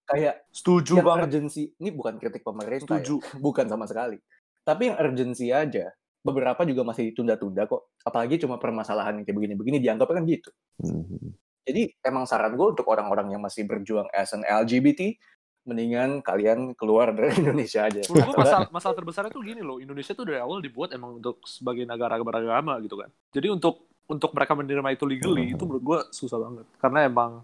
kayak 0.07 0.35
setuju 0.51 0.93
yang 0.99 1.07
banget. 1.07 1.23
urgensi 1.31 1.63
ini 1.79 1.91
bukan 1.95 2.15
kritik 2.19 2.43
pemerintah, 2.43 2.99
setuju. 2.99 3.15
Ya. 3.23 3.39
bukan 3.47 3.67
sama 3.71 3.87
sekali. 3.87 4.19
Tapi 4.67 4.83
yang 4.91 4.97
urgensi 4.99 5.47
aja. 5.55 5.95
Beberapa 6.27 6.67
juga 6.67 6.83
masih 6.83 7.15
ditunda-tunda 7.15 7.71
kok. 7.71 7.95
Apalagi 8.03 8.43
cuma 8.43 8.59
permasalahan 8.59 9.23
yang 9.23 9.25
kayak 9.31 9.39
begini-begini 9.39 9.79
dianggap 9.79 10.11
kan 10.11 10.27
gitu. 10.27 10.51
Hmm. 10.83 11.39
Jadi 11.67 11.91
emang 12.07 12.25
saran 12.31 12.55
gue 12.55 12.67
untuk 12.79 12.87
orang-orang 12.87 13.35
yang 13.35 13.43
masih 13.43 13.67
berjuang 13.67 14.07
as 14.15 14.31
an 14.31 14.47
LGBT 14.47 15.19
mendingan 15.67 16.23
kalian 16.23 16.79
keluar 16.79 17.11
dari 17.11 17.35
Indonesia 17.43 17.91
aja. 17.91 18.07
Menurut 18.07 18.31
gue 18.31 18.39
masalah, 18.39 18.69
masalah 18.71 18.95
terbesarnya 18.95 19.33
tuh 19.35 19.43
gini 19.43 19.61
loh, 19.61 19.83
Indonesia 19.83 20.15
tuh 20.15 20.25
dari 20.31 20.39
awal 20.39 20.63
dibuat 20.63 20.95
emang 20.95 21.19
untuk 21.19 21.43
sebagai 21.43 21.83
negara 21.83 22.15
beragama 22.23 22.79
gitu 22.79 22.95
kan. 23.03 23.11
Jadi 23.35 23.51
untuk 23.51 23.91
untuk 24.07 24.31
mereka 24.31 24.55
menerima 24.55 24.89
itu 24.95 25.05
legally 25.05 25.59
itu 25.59 25.63
menurut 25.67 25.83
gue 25.83 25.99
susah 26.15 26.39
banget. 26.39 26.67
Karena 26.79 27.11
emang 27.11 27.43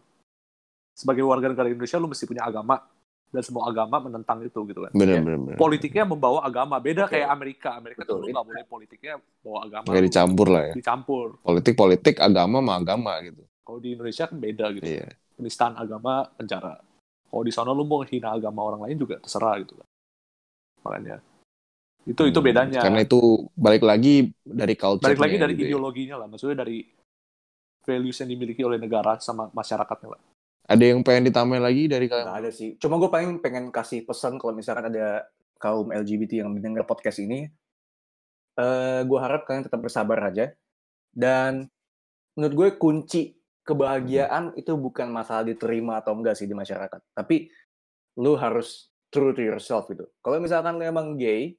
sebagai 0.95 1.27
warga 1.27 1.51
negara 1.51 1.67
Indonesia 1.67 1.99
lu 1.99 2.07
mesti 2.07 2.25
punya 2.31 2.47
agama 2.47 2.79
dan 3.33 3.43
semua 3.43 3.65
agama 3.67 3.97
menentang 3.99 4.45
itu 4.45 4.61
gitu 4.69 4.81
kan. 4.87 4.93
Benar, 4.93 5.19
ya, 5.19 5.23
benar, 5.25 5.39
benar. 5.41 5.59
Politiknya 5.59 6.05
membawa 6.05 6.45
agama 6.45 6.77
beda 6.79 7.09
okay. 7.09 7.25
kayak 7.25 7.29
Amerika. 7.33 7.71
Amerika 7.81 8.07
Betul, 8.07 8.23
tuh 8.23 8.29
lu 8.29 8.35
nggak 8.37 8.47
boleh 8.47 8.63
politiknya 8.69 9.15
bawa 9.43 9.59
agama. 9.67 9.87
Kayak 9.89 10.05
dicampur 10.07 10.47
lah 10.47 10.63
ya. 10.69 10.75
Dicampur. 10.77 11.27
Politik 11.41 11.75
politik 11.75 12.15
agama 12.21 12.61
sama 12.61 12.73
agama 12.79 13.13
gitu. 13.25 13.43
Kalau 13.63 13.79
di 13.79 13.95
Indonesia 13.95 14.27
kan 14.27 14.39
beda 14.43 14.67
gitu. 14.75 14.85
Iya. 14.87 15.09
Penistaan 15.39 15.75
agama 15.79 16.27
penjara. 16.35 16.83
Kalau 17.33 17.43
di 17.47 17.53
sana 17.55 17.71
lu 17.73 17.87
mau 17.87 18.03
hina 18.05 18.35
agama 18.35 18.61
orang 18.67 18.91
lain 18.91 18.99
juga 18.99 19.17
terserah 19.23 19.57
gitu 19.63 19.79
kan. 19.79 19.89
Makanya. 20.85 21.17
Itu 22.03 22.27
hmm, 22.27 22.31
itu 22.35 22.41
bedanya. 22.43 22.81
karena 22.83 23.07
itu 23.07 23.47
balik 23.55 23.87
lagi 23.87 24.35
dari 24.43 24.75
culture 24.75 25.07
balik 25.07 25.23
lagi 25.23 25.37
dari 25.39 25.55
gitu 25.55 25.63
ya. 25.63 25.69
ideologinya 25.71 26.17
lah. 26.19 26.27
Maksudnya 26.27 26.67
dari 26.67 26.83
values 27.87 28.19
yang 28.19 28.31
dimiliki 28.35 28.63
oleh 28.67 28.79
negara 28.79 29.19
sama 29.23 29.49
masyarakatnya 29.55 30.09
lah. 30.11 30.21
Ada 30.67 30.85
yang 30.95 31.03
pengen 31.03 31.31
ditambahin 31.31 31.63
lagi 31.63 31.83
dari 31.91 32.07
kalian? 32.07 32.27
Nggak 32.27 32.41
ada 32.43 32.51
sih. 32.51 32.75
Cuma 32.79 32.99
gue 32.99 33.11
pengen 33.11 33.39
pengen 33.39 33.71
kasih 33.71 34.03
pesan 34.03 34.39
kalau 34.39 34.55
misalkan 34.55 34.91
ada 34.91 35.27
kaum 35.63 35.95
LGBT 35.95 36.43
yang 36.43 36.51
mendengar 36.51 36.83
podcast 36.83 37.23
ini 37.23 37.47
uh, 38.59 38.63
eh, 38.63 39.01
gue 39.07 39.19
harap 39.19 39.47
kalian 39.47 39.67
tetap 39.67 39.81
bersabar 39.83 40.19
aja. 40.27 40.51
Dan 41.13 41.69
menurut 42.35 42.55
gue 42.57 42.69
kunci 42.81 43.42
kebahagiaan 43.63 44.55
itu 44.59 44.75
bukan 44.75 45.11
masalah 45.11 45.47
diterima 45.47 46.03
atau 46.03 46.19
enggak 46.19 46.35
sih 46.35 46.51
di 46.51 46.55
masyarakat. 46.55 47.01
Tapi 47.15 47.47
lu 48.19 48.35
harus 48.37 48.91
true 49.13 49.33
to 49.33 49.43
yourself 49.45 49.87
gitu. 49.89 50.09
Kalau 50.25 50.43
misalkan 50.43 50.81
lu 50.81 50.85
emang 50.85 51.15
gay, 51.15 51.55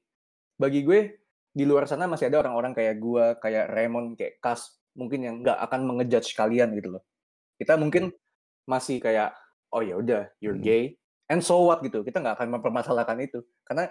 bagi 0.57 0.83
gue 0.83 1.21
di 1.53 1.63
luar 1.69 1.85
sana 1.85 2.09
masih 2.09 2.33
ada 2.33 2.41
orang-orang 2.41 2.73
kayak 2.73 2.97
gue, 2.97 3.25
kayak 3.37 3.69
Raymond, 3.69 4.17
kayak 4.17 4.41
Kas, 4.41 4.73
mungkin 4.97 5.21
yang 5.21 5.35
nggak 5.45 5.57
akan 5.69 5.81
mengejudge 5.85 6.33
kalian 6.33 6.73
gitu 6.73 6.97
loh. 6.97 7.03
Kita 7.61 7.77
mungkin 7.77 8.09
masih 8.65 8.97
kayak, 8.97 9.37
oh 9.69 9.85
ya 9.85 9.97
udah, 10.01 10.33
you're 10.41 10.57
hmm. 10.57 10.65
gay, 10.65 10.83
and 11.29 11.45
so 11.45 11.61
what 11.61 11.79
gitu. 11.85 12.01
Kita 12.01 12.19
nggak 12.19 12.41
akan 12.41 12.57
mempermasalahkan 12.57 13.17
itu. 13.21 13.45
Karena 13.63 13.85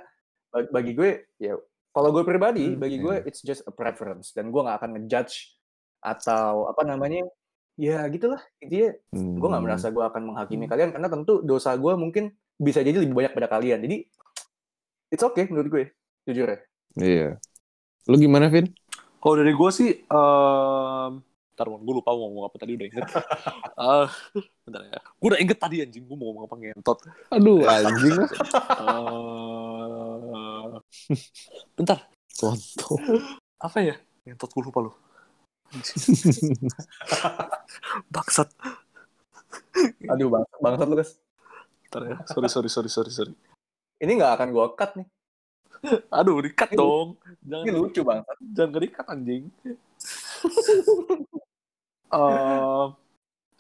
bagi 0.53 0.93
gue, 0.93 1.33
ya 1.39 1.55
kalau 1.95 2.11
gue 2.11 2.27
pribadi, 2.27 2.75
hmm, 2.75 2.83
bagi 2.83 2.99
gue 2.99 3.23
it's 3.25 3.41
just 3.41 3.63
a 3.65 3.73
preference, 3.73 4.35
dan 4.35 4.51
gue 4.51 4.61
nggak 4.61 4.83
akan 4.83 4.91
ngejudge 4.99 5.55
atau 6.03 6.67
apa 6.67 6.83
namanya 6.83 7.23
Ya 7.83 8.07
gitulah, 8.07 8.39
intinya 8.63 8.95
hmm. 9.11 9.43
gue 9.43 9.49
nggak 9.51 9.65
merasa 9.67 9.91
gue 9.91 10.05
akan 10.07 10.23
menghakimi 10.31 10.65
hmm. 10.65 10.71
kalian 10.71 10.91
karena 10.95 11.09
tentu 11.11 11.43
dosa 11.43 11.75
gue 11.75 11.99
mungkin 11.99 12.31
bisa 12.55 12.79
jadi 12.79 12.95
lebih 12.95 13.11
banyak 13.11 13.35
pada 13.35 13.51
kalian. 13.51 13.83
Jadi 13.83 14.07
it's 15.11 15.27
okay 15.27 15.51
menurut 15.51 15.67
gue, 15.67 15.85
jujur 16.31 16.47
ya. 16.47 16.59
Iya. 16.95 17.29
Lu 18.07 18.15
gimana, 18.23 18.47
Vin? 18.47 18.71
Kalau 19.19 19.35
dari 19.35 19.51
gue 19.51 19.71
sih, 19.75 19.99
um, 20.15 21.27
ntar 21.59 21.67
gue 21.67 21.95
lupa 21.99 22.15
mau 22.15 22.31
ngomong 22.31 22.47
apa 22.47 22.57
tadi 22.63 22.79
udah 22.79 22.87
inget. 22.87 23.03
uh, 23.75 24.07
bentar 24.63 24.83
ya. 24.87 25.03
Gue 25.19 25.29
udah 25.35 25.41
inget 25.43 25.59
tadi 25.59 25.83
anjing, 25.83 26.07
gue 26.07 26.15
mau 26.15 26.31
ngomong 26.31 26.47
apa 26.47 26.55
ngentot. 26.63 26.99
Aduh 27.35 27.67
anjing. 27.67 28.19
uh, 28.79 30.79
bentar. 31.83 31.99
Kontol. 32.39 33.27
Apa 33.59 33.83
ya? 33.83 33.99
Ngentot 34.23 34.55
gue 34.55 34.71
lupa 34.71 34.87
loh. 34.87 34.95
Bangsat 38.15 38.49
aduh 40.09 40.29
bang 40.29 40.45
bangsat 40.61 40.87
lu 40.89 40.97
guys 40.99 41.13
Bentar 41.89 42.03
ya 42.09 42.17
sorry 42.29 42.49
sorry 42.49 42.69
sorry 42.73 42.91
sorry 42.91 43.11
sorry 43.13 43.33
ini 44.01 44.13
nggak 44.17 44.33
akan 44.41 44.49
gua 44.53 44.73
cut 44.77 44.97
nih 44.97 45.09
aduh 46.09 46.39
di 46.41 46.51
cut 46.55 46.71
dong 46.73 47.17
jangan 47.45 47.65
ini 47.67 47.77
lucu 47.77 48.01
bangsat 48.05 48.37
jangan 48.53 48.81
di 48.81 48.89
cut 48.93 49.07
anjing 49.09 49.45
uh, 52.13 52.93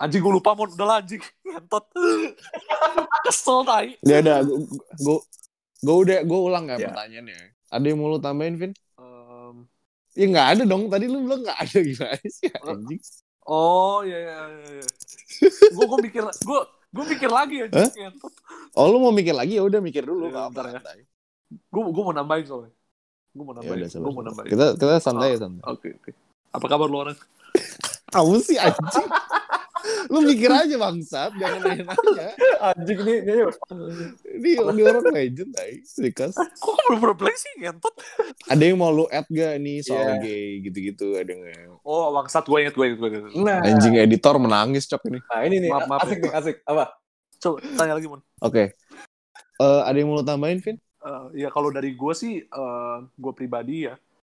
Anjing 0.02 0.18
gue 0.18 0.34
lupa 0.34 0.58
mau 0.58 0.66
udah 0.66 0.98
anjing 0.98 1.22
ngentot. 1.46 1.86
Kesel 3.22 3.62
tai. 3.62 3.94
Ya 4.02 4.18
udah, 4.18 4.42
gue 4.98 5.18
gue 5.78 5.96
udah 6.02 6.18
gue 6.26 6.40
ulang 6.42 6.66
ya, 6.66 6.74
Ya. 6.74 6.90
pertanyaannya. 6.90 7.54
Ada 7.70 7.86
yang 7.86 7.98
mau 8.02 8.10
lu 8.10 8.18
tambahin, 8.18 8.58
Vin? 8.58 8.72
Ya 10.12 10.26
nggak 10.26 10.46
ada 10.52 10.62
dong. 10.64 10.86
Tadi 10.86 11.04
lu 11.06 11.24
bilang 11.24 11.40
nggak 11.40 11.58
ada 11.58 11.78
gimana 11.88 12.18
sih 12.22 12.48
anjing? 12.52 13.00
oh 13.42 14.06
iya 14.06 14.18
iya 14.18 14.36
iya. 14.46 14.70
iya. 14.78 14.86
gue 15.72 15.84
gue 15.84 15.98
mikir 16.00 16.22
gue 16.22 16.60
gue 16.92 17.04
mikir 17.10 17.26
lagi 17.28 17.56
anjing 17.64 17.90
ngentot. 18.06 18.32
Oh 18.72 18.86
lu 18.86 18.98
mau 18.98 19.10
mikir 19.10 19.32
lagi 19.32 19.56
ya 19.56 19.62
udah 19.62 19.80
mikir 19.80 20.04
dulu 20.04 20.28
Ya, 20.28 20.30
nggak 20.30 20.46
bentar 20.52 20.64
ya. 20.68 20.80
Gue 21.68 21.82
gue 21.84 22.02
mau 22.02 22.12
nambahin 22.12 22.44
soalnya. 22.44 22.72
Gue 23.32 23.42
mau 23.42 23.52
Ya 23.52 23.64
nambahin. 23.64 23.88
gue 23.88 24.12
mau 24.12 24.22
nambahin. 24.22 24.48
Kita 24.48 24.66
kita 24.76 24.92
santai 24.98 25.28
Oh. 25.28 25.32
ya 25.32 25.38
santai. 25.40 25.62
Oke 25.66 25.88
oke. 25.96 26.10
Apa 26.52 26.66
kabar 26.66 26.86
lu 26.86 26.98
orang? 27.00 27.16
Kamu 28.14 28.36
sih 28.38 28.56
anjing. 28.56 29.08
lu 30.06 30.18
mikir 30.22 30.48
aja 30.48 30.76
bangsat, 30.76 31.30
jangan 31.34 31.60
nanya-nanya. 31.62 32.28
Anjing 32.62 32.98
ini 33.00 33.14
ini 33.20 33.32
Ini, 34.24 34.50
ini 34.58 34.80
orang 34.82 35.04
legend 35.08 35.52
ay, 35.56 35.82
Rikas. 35.82 36.34
Kok 36.34 36.76
belum 36.98 37.16
play 37.16 37.34
sih 37.34 37.52
ngentot? 37.58 37.94
Ada 38.46 38.62
yang 38.62 38.78
mau 38.78 38.90
lu 38.90 39.04
add 39.08 39.26
gak 39.26 39.58
nih 39.58 39.80
soal 39.80 40.18
Iya. 40.18 40.22
gay 40.22 40.46
gitu-gitu 40.62 41.14
ada 41.14 41.30
nggak? 41.30 41.82
Oh 41.82 42.10
bangsat 42.12 42.44
gue 42.44 42.58
inget 42.60 42.74
gue 42.74 42.86
inget 42.86 42.98
gue 42.98 43.08
inget. 43.10 43.22
Nah, 43.36 43.58
Anjing 43.60 43.94
editor 43.96 44.34
menangis 44.36 44.86
cok 44.86 45.02
ini. 45.08 45.18
nah 45.22 45.40
ini 45.42 45.56
nih 45.58 45.70
Maaf, 45.70 45.86
maaf 45.88 46.00
asik 46.04 46.18
ya. 46.18 46.22
nih, 46.22 46.32
asik. 46.34 46.56
Apa? 46.64 46.84
Coba 47.38 47.56
tanya 47.74 47.92
lagi 47.96 48.06
mon. 48.06 48.20
Oke. 48.38 48.64
Eh, 49.58 49.80
ada 49.82 49.94
yang 49.94 50.08
mau 50.08 50.18
lu 50.18 50.24
tambahin, 50.24 50.58
Vin? 50.58 50.76
Eh, 50.78 51.24
ya 51.36 51.48
kalau 51.50 51.68
dari 51.68 51.92
gue 51.92 52.14
sih, 52.14 52.38
eh, 52.38 52.96
gue 53.12 53.32
pribadi 53.32 53.86
ya, 53.86 53.94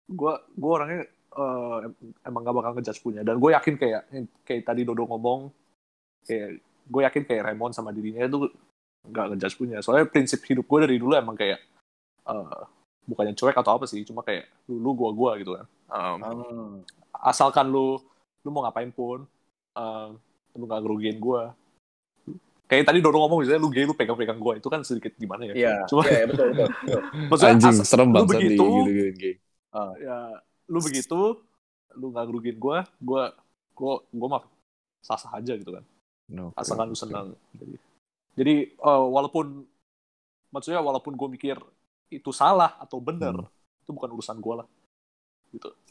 gue 0.07 0.33
gue 0.50 0.70
orangnya 0.70 1.04
eh, 1.34 1.76
em- 1.90 1.96
emang 2.22 2.40
gak 2.42 2.54
bakal 2.54 2.72
ngejudge 2.74 3.02
punya. 3.02 3.20
Dan 3.26 3.36
gue 3.36 3.50
yakin 3.52 3.74
kayak 3.74 4.02
kayak 4.42 4.62
tadi 4.64 4.82
Dodo 4.86 5.04
ngomong, 5.04 5.50
kayak 6.24 6.62
gue 6.84 7.00
yakin 7.02 7.22
kayak 7.24 7.42
Raymond 7.50 7.74
sama 7.74 7.90
dirinya 7.90 8.24
itu 8.24 8.48
nggak 9.04 9.26
ngejudge 9.34 9.56
punya. 9.58 9.78
Soalnya 9.82 10.06
prinsip 10.08 10.40
hidup 10.46 10.64
gue 10.64 10.78
dari 10.88 10.96
dulu 10.96 11.12
emang 11.12 11.36
kayak 11.36 11.58
eh, 12.24 12.60
bukannya 13.04 13.36
cuek 13.36 13.52
atau 13.52 13.76
apa 13.76 13.84
sih, 13.84 14.00
cuma 14.00 14.24
kayak 14.24 14.48
lu 14.70 14.80
lu 14.80 14.90
gue 14.96 15.10
gue 15.12 15.30
gitu 15.44 15.50
kan. 15.60 15.66
Em, 15.92 16.18
Hmm. 16.24 16.74
asalkan 17.12 17.68
lu 17.68 18.00
lu 18.44 18.48
mau 18.48 18.64
ngapain 18.64 18.88
pun, 18.88 19.24
em, 19.76 20.10
lu 20.56 20.64
gak 20.64 20.80
ngerugiin 20.80 21.18
gue. 21.20 21.42
Kayak 22.64 22.88
tadi 22.88 23.04
Dodo 23.04 23.20
ngomong 23.20 23.44
misalnya 23.44 23.60
lu 23.60 23.68
gay 23.68 23.84
lu 23.84 23.92
pegang-pegang 23.92 24.40
gue 24.40 24.54
itu 24.56 24.68
kan 24.72 24.80
sedikit 24.80 25.12
gimana 25.20 25.52
ya. 25.52 25.54
Iya, 25.54 25.74
Cuma 25.84 26.00
iya, 26.08 26.24
betul, 26.24 26.46
betul. 26.56 26.68
betul. 26.72 27.00
maksudnya 27.28 27.52
Anjing 27.60 27.76
as- 27.76 27.84
serem 27.84 28.08
lu 28.08 28.14
banget 28.16 28.24
di 28.24 28.36
begitu, 28.40 28.64
gitu 28.64 29.04
gay. 29.20 29.34
ya 30.00 30.18
lu 30.68 30.79
begitu 30.81 31.20
lu 31.94 32.07
nggak 32.11 32.24
ngerugiin 32.27 32.59
gue 32.59 32.79
gue 33.05 33.22
gue 33.74 33.94
gue 34.11 34.29
mah 34.31 34.42
sah 35.05 35.18
sah 35.20 35.33
aja 35.38 35.55
gitu 35.55 35.70
kan. 35.74 35.85
No, 36.33 36.50
asalkan 36.57 36.88
lu 36.90 36.96
senang. 36.96 37.37
Jadi 37.55 37.74
jadi 38.35 38.55
eh, 38.74 39.05
walaupun 39.14 39.62
maksudnya 40.55 40.81
walaupun 40.81 41.14
gue 41.14 41.29
mikir 41.37 41.57
itu 42.11 42.31
salah 42.31 42.79
atau 42.81 42.98
benar 43.03 43.35
Hmm. 43.35 43.48
itu 43.85 43.90
bukan 43.92 44.11
urusan 44.16 44.38
gue 44.40 44.55
lah. 44.64 44.68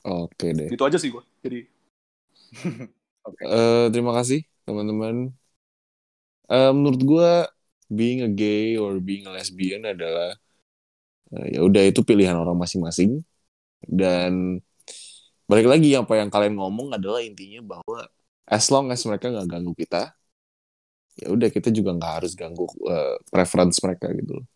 Oke 0.04 0.52
deh. 0.52 0.68
gitu 0.68 0.84
aja 0.84 0.98
sih 1.00 1.08
gue 1.14 1.24
jadi 1.40 1.60
Eh, 3.40 3.86
terima 3.94 4.12
kasih 4.20 4.44
teman-teman. 4.68 5.32
Eh, 6.52 6.72
menurut 6.76 7.02
gua 7.08 7.30
being 7.98 8.20
a 8.28 8.30
gay 8.32 8.76
or 8.76 9.00
being 9.00 9.24
a 9.28 9.32
lesbian 9.32 9.82
adalah 9.88 10.36
eh, 11.36 11.48
ya 11.58 11.60
udah 11.68 11.84
itu 11.90 12.02
pilihan 12.06 12.36
orang 12.38 12.58
masing-masing 12.58 13.24
dan 13.88 14.62
balik 15.48 15.68
lagi 15.68 15.94
apa 15.94 16.14
yang 16.18 16.30
kalian 16.32 16.56
ngomong 16.58 16.96
adalah 16.96 17.20
intinya 17.20 17.78
bahwa 17.78 18.08
as 18.48 18.68
long 18.72 18.90
as 18.90 19.04
mereka 19.04 19.30
nggak 19.30 19.48
ganggu 19.48 19.74
kita 19.76 20.16
ya 21.20 21.30
udah 21.30 21.50
kita 21.54 21.70
juga 21.70 21.94
nggak 21.94 22.14
harus 22.22 22.34
ganggu 22.34 22.66
eh, 22.90 23.16
preference 23.30 23.78
mereka 23.86 24.10
gitu 24.18 24.42
loh. 24.42 24.48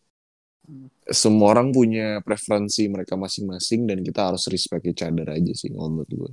Semua 1.08 1.56
orang 1.56 1.72
punya 1.72 2.20
preferensi 2.20 2.84
mereka 2.92 3.16
masing-masing 3.16 3.88
dan 3.88 4.04
kita 4.04 4.28
harus 4.28 4.44
respect 4.52 4.84
each 4.90 5.00
other 5.00 5.24
aja 5.32 5.54
sih 5.56 5.72
kalau 5.72 5.88
menurut 5.88 6.12
gue. 6.12 6.32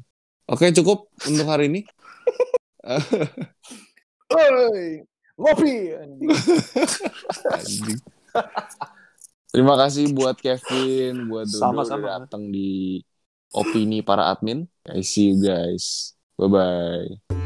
Oke 0.50 0.72
cukup 0.74 1.06
untuk 1.28 1.46
hari 1.46 1.70
ini. 1.70 1.80
Oi, 4.34 5.04
ngopi. 5.38 5.94
anjing. 5.94 6.28
Terima 9.54 9.78
kasih 9.78 10.10
buat 10.10 10.34
Kevin, 10.34 11.30
buat 11.30 11.46
Dodo 11.46 11.62
Sama-sama. 11.62 12.26
datang 12.26 12.50
di 12.50 12.98
opini 13.54 14.02
para 14.02 14.26
admin. 14.34 14.66
I 14.90 15.06
see 15.06 15.30
you 15.30 15.38
guys. 15.38 16.18
Bye 16.34 16.50
bye. 16.50 17.43